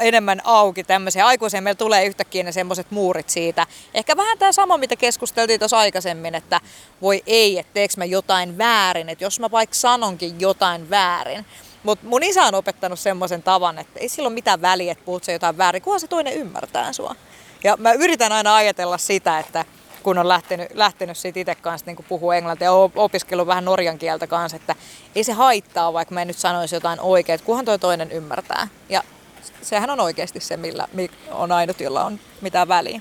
enemmän 0.00 0.40
auki 0.44 0.84
tämmöisiä. 0.84 1.26
Aikuisia 1.26 1.62
meillä 1.62 1.78
tulee 1.78 2.06
yhtäkkiä 2.06 2.42
ne 2.42 2.52
semmoiset 2.52 2.90
muurit 2.90 3.30
siitä. 3.30 3.66
Ehkä 3.94 4.16
vähän 4.16 4.38
tämä 4.38 4.52
sama, 4.52 4.76
mitä 4.76 4.96
keskusteltiin 4.96 5.60
tuossa 5.60 5.78
aikaisemmin, 5.78 6.34
että 6.34 6.60
voi 7.02 7.22
ei, 7.26 7.58
että 7.58 7.74
teekö 7.74 7.94
mä 7.96 8.04
jotain 8.04 8.58
väärin. 8.58 9.08
Että 9.08 9.24
jos 9.24 9.40
mä 9.40 9.50
vaikka 9.50 9.74
sanonkin 9.74 10.40
jotain 10.40 10.90
väärin. 10.90 11.46
Mutta 11.82 12.06
mun 12.06 12.22
isä 12.22 12.42
on 12.42 12.54
opettanut 12.54 12.98
semmoisen 12.98 13.42
tavan, 13.42 13.78
että 13.78 14.00
ei 14.00 14.08
sillä 14.08 14.26
ole 14.26 14.34
mitään 14.34 14.62
väliä, 14.62 14.92
että 14.92 15.04
puhut 15.04 15.28
jotain 15.28 15.58
väärin, 15.58 15.82
kunhan 15.82 16.00
se 16.00 16.06
toinen 16.06 16.34
ymmärtää 16.34 16.92
sua. 16.92 17.16
Ja 17.64 17.76
mä 17.76 17.92
yritän 17.92 18.32
aina 18.32 18.54
ajatella 18.54 18.98
sitä, 18.98 19.38
että 19.38 19.64
kun 20.02 20.18
on 20.18 20.28
lähtenyt, 20.28 20.68
lähtenyt 20.74 21.16
siitä 21.16 21.40
itse 21.40 21.54
kanssa 21.54 21.86
niin 21.86 22.04
puhua 22.08 22.36
englantia 22.36 22.66
ja 22.66 22.72
opiskellut 22.96 23.46
vähän 23.46 23.64
norjan 23.64 23.98
kieltä 23.98 24.26
kanssa, 24.26 24.56
että 24.56 24.74
ei 25.14 25.24
se 25.24 25.32
haittaa, 25.32 25.92
vaikka 25.92 26.14
mä 26.14 26.22
en 26.22 26.28
nyt 26.28 26.38
sanoisi 26.38 26.76
jotain 26.76 27.00
oikein, 27.00 27.34
että 27.34 27.44
kunhan 27.44 27.64
toi 27.64 27.78
toinen 27.78 28.12
ymmärtää. 28.12 28.68
Ja 28.88 29.02
sehän 29.62 29.90
on 29.90 30.00
oikeasti 30.00 30.40
se, 30.40 30.56
millä 30.56 30.88
on 31.30 31.52
ainut, 31.52 31.80
jolla 31.80 32.04
on 32.04 32.20
mitään 32.40 32.68
väliä. 32.68 33.00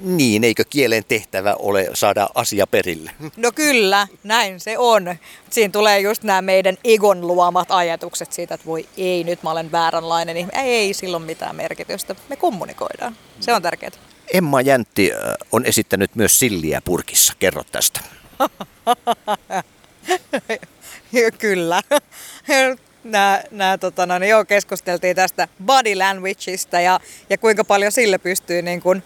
Niin, 0.00 0.44
eikö 0.44 0.64
kielen 0.70 1.04
tehtävä 1.08 1.54
ole 1.58 1.88
saada 1.94 2.28
asia 2.34 2.66
perille? 2.66 3.10
No 3.36 3.52
kyllä, 3.52 4.06
näin 4.24 4.60
se 4.60 4.78
on. 4.78 5.16
Siinä 5.50 5.72
tulee 5.72 6.00
just 6.00 6.22
nämä 6.22 6.42
meidän 6.42 6.76
egon 6.84 7.26
luomat 7.26 7.70
ajatukset 7.70 8.32
siitä, 8.32 8.54
että 8.54 8.66
voi 8.66 8.88
ei, 8.96 9.24
nyt 9.24 9.42
mä 9.42 9.50
olen 9.50 9.72
vääränlainen. 9.72 10.34
Niin 10.34 10.48
ei 10.54 10.94
silloin 10.94 11.22
mitään 11.22 11.56
merkitystä. 11.56 12.16
Me 12.28 12.36
kommunikoidaan. 12.36 13.16
Se 13.40 13.52
on 13.52 13.62
tärkeää. 13.62 13.92
Emma 14.32 14.60
Jäntti 14.60 15.10
on 15.52 15.66
esittänyt 15.66 16.16
myös 16.16 16.38
silliä 16.38 16.82
purkissa. 16.84 17.32
Kerro 17.38 17.62
tästä. 17.72 18.00
kyllä. 21.38 21.82
Nää, 23.04 23.44
nää, 23.50 23.78
tota, 23.78 24.06
no, 24.06 24.18
niin 24.18 24.30
joo, 24.30 24.44
keskusteltiin 24.44 25.16
tästä 25.16 25.48
body 25.64 25.94
languageista 25.94 26.80
ja, 26.80 27.00
ja 27.30 27.38
kuinka 27.38 27.64
paljon 27.64 27.92
sille 27.92 28.18
pystyy 28.18 28.62
niin 28.62 28.80
kun, 28.80 29.02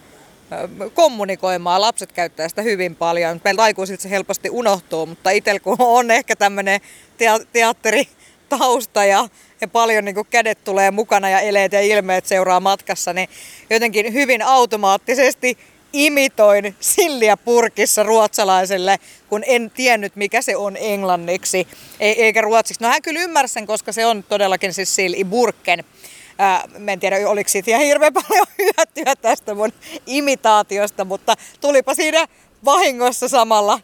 kommunikoimaan. 0.93 1.81
Lapset 1.81 2.11
käyttää 2.11 2.49
sitä 2.49 2.61
hyvin 2.61 2.95
paljon. 2.95 3.41
Meiltä 3.43 3.63
aikuisilta 3.63 4.03
se 4.03 4.09
helposti 4.09 4.49
unohtuu, 4.49 5.05
mutta 5.05 5.29
itsellä 5.29 5.59
kun 5.59 5.75
on 5.79 6.11
ehkä 6.11 6.35
tämmöinen 6.35 6.81
teatteritausta 7.53 9.05
ja, 9.05 9.27
ja 9.61 9.67
paljon 9.67 10.05
niin 10.05 10.15
kuin 10.15 10.27
kädet 10.29 10.63
tulee 10.63 10.91
mukana 10.91 11.29
ja 11.29 11.39
eleet 11.39 11.71
ja 11.71 11.81
ilmeet 11.81 12.25
seuraa 12.25 12.59
matkassa, 12.59 13.13
niin 13.13 13.29
jotenkin 13.69 14.13
hyvin 14.13 14.41
automaattisesti 14.41 15.57
imitoin 15.93 16.75
silliä 16.79 17.37
purkissa 17.37 18.03
ruotsalaiselle, 18.03 18.99
kun 19.29 19.43
en 19.45 19.71
tiennyt 19.71 20.15
mikä 20.15 20.41
se 20.41 20.55
on 20.55 20.77
englanniksi 20.79 21.67
eikä 21.99 22.41
ruotsiksi. 22.41 22.83
No 22.83 22.89
hän 22.89 23.01
kyllä 23.01 23.21
ymmärsi 23.21 23.53
sen, 23.53 23.67
koska 23.67 23.91
se 23.91 24.05
on 24.05 24.23
todellakin 24.23 24.73
siis 24.73 24.95
sill 24.95 25.13
i 25.13 25.23
burken. 25.23 25.83
Ää, 26.37 26.63
mä 26.79 26.91
en 26.91 26.99
tiedä, 26.99 27.29
oliko 27.29 27.49
siitä 27.49 27.71
ihan 27.71 27.83
hirveän 27.83 28.13
paljon 28.13 28.47
hyötyä 28.59 29.15
tästä 29.15 29.53
mun 29.53 29.73
imitaatiosta, 30.05 31.05
mutta 31.05 31.35
tulipa 31.61 31.95
siinä 31.95 32.27
vahingossa 32.65 33.27
samalla 33.27 33.79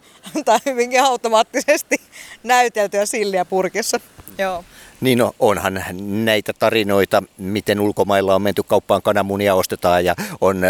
tai 0.45 0.59
hyvinkin 0.65 1.03
automaattisesti 1.03 1.95
näyteltyä 2.43 3.05
silliä 3.05 3.45
purkissa. 3.45 3.99
Joo. 4.37 4.63
Niin 5.01 5.17
no, 5.17 5.35
onhan 5.39 5.83
näitä 6.25 6.53
tarinoita, 6.53 7.23
miten 7.37 7.79
ulkomailla 7.79 8.35
on 8.35 8.41
menty 8.41 8.63
kauppaan 8.63 9.01
kananmunia 9.01 9.55
ostetaan 9.55 10.05
ja 10.05 10.15
on 10.41 10.61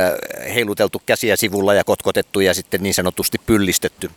heiluteltu 0.54 1.02
käsiä 1.06 1.36
sivulla 1.36 1.74
ja 1.74 1.84
kotkotettu 1.84 2.40
ja 2.40 2.54
sitten 2.54 2.84
niin 2.84 2.94
sanotusti 2.94 3.38
pyllistetty. 3.46 4.12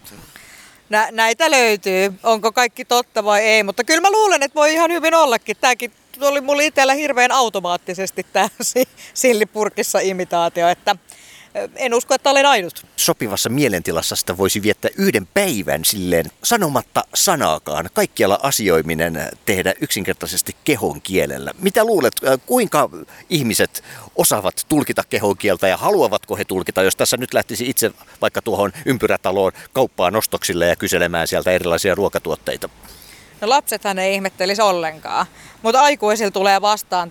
nä, 0.88 1.09
näitä 1.12 1.50
löytyy. 1.50 2.12
Onko 2.22 2.53
kaikki 2.53 2.85
totta 2.85 3.24
vai 3.24 3.42
ei, 3.42 3.62
mutta 3.62 3.85
kyllä 3.85 4.00
mä 4.00 4.11
luulen, 4.11 4.42
että 4.42 4.55
voi 4.55 4.72
ihan 4.72 4.90
hyvin 4.90 5.14
ollakin. 5.14 5.57
Tämäkin 5.61 5.92
oli 6.20 6.40
mulla 6.40 6.62
itsellä 6.62 6.94
hirveän 6.94 7.33
automaattisesti 7.33 8.27
tämä 8.33 8.48
sillipurkissa 9.14 9.98
imitaatio, 9.98 10.68
että 10.68 10.96
en 11.77 11.94
usko, 11.94 12.14
että 12.14 12.31
olen 12.31 12.46
ainut. 12.46 12.87
Sopivassa 12.96 13.48
mielentilassa 13.48 14.16
sitä 14.16 14.37
voisi 14.37 14.62
viettää 14.62 14.90
yhden 14.98 15.29
päivän 15.35 15.85
silleen 15.85 16.31
sanomatta 16.42 17.05
sanaakaan. 17.14 17.88
Kaikkialla 17.94 18.38
asioiminen 18.42 19.31
tehdä 19.46 19.74
yksinkertaisesti 19.81 20.57
kehon 20.64 21.03
kielellä. 21.03 21.53
Mitä 21.59 21.85
luulet, 21.85 22.14
kuinka 22.46 22.90
ihmiset 23.31 23.85
osaavat 24.16 24.66
tulkita 24.68 25.03
kehon 25.11 25.37
kieltä 25.38 25.68
ja 25.68 25.77
haluavatko 25.77 26.37
he 26.37 26.44
tulkita, 26.44 26.83
jos 26.83 26.96
tässä 26.96 27.16
nyt 27.16 27.35
lähtisi 27.35 27.70
itse 27.70 27.90
vaikka 28.22 28.42
tuohon 28.42 28.72
ympyrätaloon 28.87 29.53
kauppaan 29.72 30.16
ostoksille 30.16 30.66
ja 30.66 30.77
kyselemään 30.77 31.29
sieltä 31.29 31.50
erilaisia 31.50 31.94
ruokatuotteita? 31.94 32.68
No 33.40 33.49
lapsethan 33.49 33.99
ei 33.99 34.14
ihmettelisi 34.14 34.62
ollenkaan, 34.62 35.27
mutta 35.62 35.81
aikuisilla 35.81 36.31
tulee 36.31 36.61
vastaan 36.61 37.11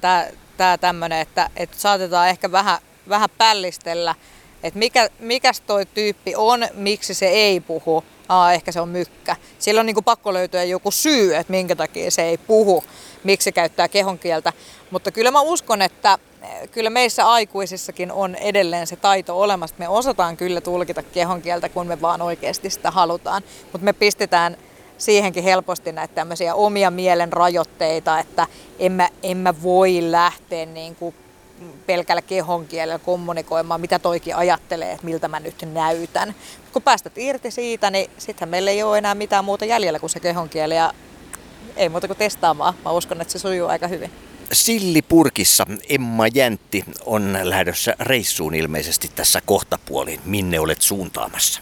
tämä 0.58 0.78
tämmöinen, 0.78 1.20
että, 1.20 1.50
että 1.56 1.78
saatetaan 1.80 2.30
ehkä 2.30 2.52
vähän, 2.52 2.80
vähän 3.10 3.30
pällistellä, 3.38 4.16
että 4.64 4.80
mikä, 4.80 5.10
mikäs 5.20 5.62
toi 5.62 5.86
tyyppi 5.86 6.36
on, 6.36 6.68
miksi 6.74 7.14
se 7.14 7.28
ei 7.28 7.60
puhu. 7.60 8.04
Aa, 8.30 8.54
ehkä 8.54 8.72
se 8.72 8.82
on 8.82 8.90
mykkä. 8.90 9.36
Sillä 9.60 9.80
on 9.80 9.86
niin 9.86 9.94
kuin 9.94 10.04
pakko 10.04 10.34
löytyä 10.34 10.64
joku 10.64 10.92
syy, 10.92 11.36
että 11.36 11.52
minkä 11.52 11.76
takia 11.76 12.12
se 12.12 12.22
ei 12.22 12.38
puhu, 12.38 12.84
miksi 13.24 13.44
se 13.44 13.52
käyttää 13.52 13.88
kehonkieltä. 13.88 14.54
Mutta 14.92 15.12
kyllä 15.12 15.32
mä 15.32 15.42
uskon, 15.42 15.82
että 15.82 16.18
eh, 16.42 16.70
kyllä 16.72 16.90
meissä 16.90 17.28
aikuisissakin 17.28 18.12
on 18.12 18.36
edelleen 18.36 18.88
se 18.88 18.96
taito 18.96 19.40
olemassa. 19.40 19.76
Me 19.80 19.88
osataan 19.88 20.38
kyllä 20.38 20.62
tulkita 20.62 21.04
kehonkieltä, 21.04 21.70
kun 21.70 21.88
me 21.88 22.02
vaan 22.02 22.22
oikeasti 22.22 22.70
sitä 22.70 22.92
halutaan. 22.92 23.44
Mutta 23.72 23.86
me 23.86 23.94
pistetään 23.94 24.58
siihenkin 24.98 25.44
helposti 25.44 25.92
näitä 25.92 26.16
tämmöisiä 26.16 26.56
omia 26.56 26.92
mielen 26.92 27.34
rajoitteita, 27.34 28.20
että 28.20 28.48
en 28.80 28.92
mä, 28.92 29.10
en 29.24 29.38
mä 29.38 29.54
voi 29.64 29.98
lähteä 30.02 30.66
niin 30.66 30.96
kuin 30.96 31.16
pelkällä 31.86 32.22
kehon 32.22 32.68
kielellä 32.68 33.00
kommunikoimaan, 33.00 33.82
mitä 33.82 34.00
toikin 34.00 34.36
ajattelee, 34.36 34.92
että 34.92 35.06
miltä 35.06 35.28
mä 35.28 35.40
nyt 35.40 35.56
näytän. 35.74 36.36
Kun 36.74 36.82
päästät 36.82 37.18
irti 37.18 37.52
siitä, 37.52 37.92
niin 37.92 38.10
sittenhän 38.18 38.50
meillä 38.50 38.72
ei 38.72 38.84
ole 38.84 38.98
enää 38.98 39.16
mitään 39.16 39.46
muuta 39.46 39.66
jäljellä 39.66 40.00
kuin 40.00 40.10
se 40.10 40.20
kehon 40.20 40.50
kieli 40.50 40.76
ja 40.76 40.94
ei 41.76 41.90
muuta 41.90 42.08
kuin 42.08 42.18
testaamaan. 42.18 42.74
Mä 42.86 42.92
uskon, 42.92 43.22
että 43.22 43.32
se 43.32 43.40
sujuu 43.40 43.68
aika 43.68 43.88
hyvin. 43.88 44.12
Sillipurkissa 44.52 45.66
Emma 45.90 46.28
Jäntti 46.28 46.84
on 47.06 47.38
lähdössä 47.44 47.96
reissuun 48.00 48.56
ilmeisesti 48.56 49.12
tässä 49.16 49.42
kohtapuoliin. 49.46 50.20
Minne 50.26 50.60
olet 50.60 50.82
suuntaamassa? 50.82 51.62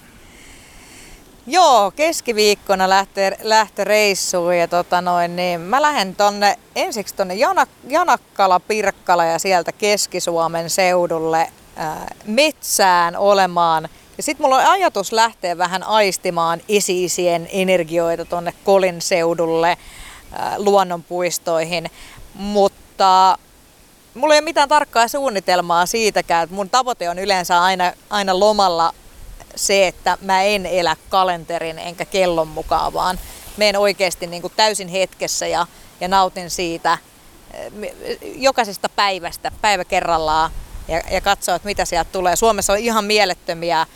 Joo, 1.47 1.91
keskiviikkona 1.95 2.89
lähtee, 2.89 3.38
lähtöreissuun 3.43 4.58
ja 4.58 4.67
tota 4.67 5.01
noin, 5.01 5.36
niin 5.36 5.62
mä 5.62 5.82
lähden 5.82 6.15
tonne 6.15 6.60
ensiksi 6.75 7.15
tonne 7.15 7.36
Janak, 7.36 7.69
Janakkala, 7.88 8.60
Pirkkala 8.60 9.25
ja 9.25 9.39
sieltä 9.39 9.71
Keski-Suomen 9.71 10.69
seudulle 10.69 11.51
ää, 11.75 12.08
metsään 12.25 13.15
olemaan. 13.15 13.89
Ja 14.17 14.23
sitten 14.23 14.43
mulla 14.43 14.58
on 14.58 14.65
ajatus 14.65 15.12
lähteä 15.12 15.58
vähän 15.58 15.84
aistimaan 15.84 16.62
isiisien 16.67 17.47
energioita 17.51 18.25
tonne 18.25 18.54
Kolin 18.63 19.01
seudulle 19.01 19.77
ää, 20.32 20.56
luonnonpuistoihin, 20.58 21.91
mutta 22.34 23.38
mulla 24.13 24.34
ei 24.34 24.39
ole 24.39 24.45
mitään 24.45 24.69
tarkkaa 24.69 25.08
suunnitelmaa 25.08 25.86
siitäkään. 25.86 26.47
Mun 26.51 26.69
tavoite 26.69 27.10
on 27.10 27.19
yleensä 27.19 27.62
aina, 27.62 27.93
aina 28.10 28.39
lomalla 28.39 28.93
se, 29.56 29.88
että 29.88 30.18
mä 30.22 30.44
en 30.44 30.66
elä 30.66 30.96
kalenterin 31.10 31.80
enkä 31.80 32.06
kellon 32.06 32.48
mukaan, 32.48 32.94
vaan 32.94 33.20
menen 33.58 33.78
oikeasti 33.78 34.28
niin 34.28 34.42
kuin 34.42 34.54
täysin 34.56 34.88
hetkessä 34.88 35.48
ja, 35.48 35.68
ja 36.02 36.08
nautin 36.08 36.50
siitä 36.50 36.98
eh, 37.54 37.72
jokaisesta 38.36 38.90
päivästä, 38.90 39.52
päivä 39.62 39.86
kerrallaan 39.86 40.52
ja, 40.88 41.02
ja 41.12 41.22
katsoa, 41.22 41.56
että 41.56 41.66
mitä 41.66 41.86
sieltä 41.86 42.12
tulee. 42.12 42.36
Suomessa 42.36 42.74
on 42.74 42.80
ihan 42.80 43.06
mielettömiä 43.06 43.88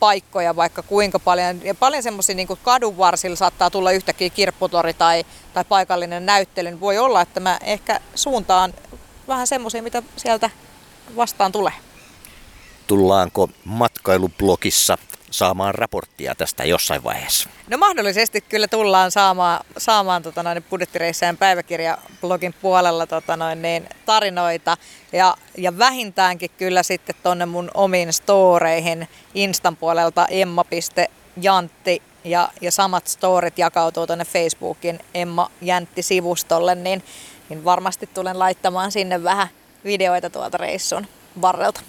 paikkoja 0.00 0.56
vaikka 0.56 0.82
kuinka 0.82 1.18
paljon. 1.18 1.64
Ja 1.64 1.74
paljon 1.74 2.02
semmoisia 2.02 2.34
niin 2.34 2.48
kadun 2.62 2.98
varsilla 2.98 3.36
saattaa 3.36 3.70
tulla 3.70 3.92
yhtäkkiä 3.92 4.30
kirpputori 4.30 4.94
tai, 4.94 5.24
tai 5.54 5.64
paikallinen 5.64 6.26
näyttely. 6.26 6.80
Voi 6.80 6.98
olla, 6.98 7.20
että 7.20 7.40
mä 7.40 7.58
ehkä 7.62 8.00
suuntaan 8.14 8.74
vähän 9.28 9.46
semmoisia, 9.46 9.82
mitä 9.82 10.02
sieltä 10.16 10.50
vastaan 11.16 11.52
tulee 11.52 11.91
tullaanko 12.92 13.48
matkailublogissa 13.64 14.98
saamaan 15.30 15.74
raporttia 15.74 16.34
tästä 16.34 16.64
jossain 16.64 17.04
vaiheessa? 17.04 17.48
No 17.68 17.78
mahdollisesti 17.78 18.40
kyllä 18.40 18.68
tullaan 18.68 19.10
saamaan, 19.10 19.64
saamaan 19.78 20.22
tota 20.22 20.42
noin, 20.42 20.62
budjettireissään 20.62 21.36
päiväkirjablogin 21.36 22.54
puolella 22.62 23.06
tota 23.06 23.36
noin, 23.36 23.62
niin, 23.62 23.88
tarinoita 24.06 24.76
ja, 25.12 25.36
ja 25.58 25.78
vähintäänkin 25.78 26.50
kyllä 26.58 26.82
sitten 26.82 27.14
tonne 27.22 27.46
mun 27.46 27.70
omiin 27.74 28.12
storeihin 28.12 29.08
Instan 29.34 29.76
puolelta 29.76 30.26
emma.jantti 30.30 32.02
ja, 32.24 32.48
ja 32.60 32.72
samat 32.72 33.06
storit 33.06 33.58
jakautuu 33.58 34.06
tuonne 34.06 34.24
Facebookin 34.24 35.00
Emma 35.14 35.50
Jäntti-sivustolle, 35.60 36.74
niin, 36.74 37.02
niin 37.48 37.64
varmasti 37.64 38.06
tulen 38.06 38.38
laittamaan 38.38 38.92
sinne 38.92 39.24
vähän 39.24 39.48
videoita 39.84 40.30
tuolta 40.30 40.58
reissun 40.58 41.06
varrelta. 41.42 41.80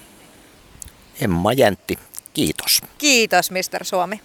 Emma 1.22 1.54
Jäntti, 1.54 2.00
kiitos. 2.34 2.82
Kiitos, 2.98 3.52
Mr. 3.52 3.84
Suomi. 3.86 4.22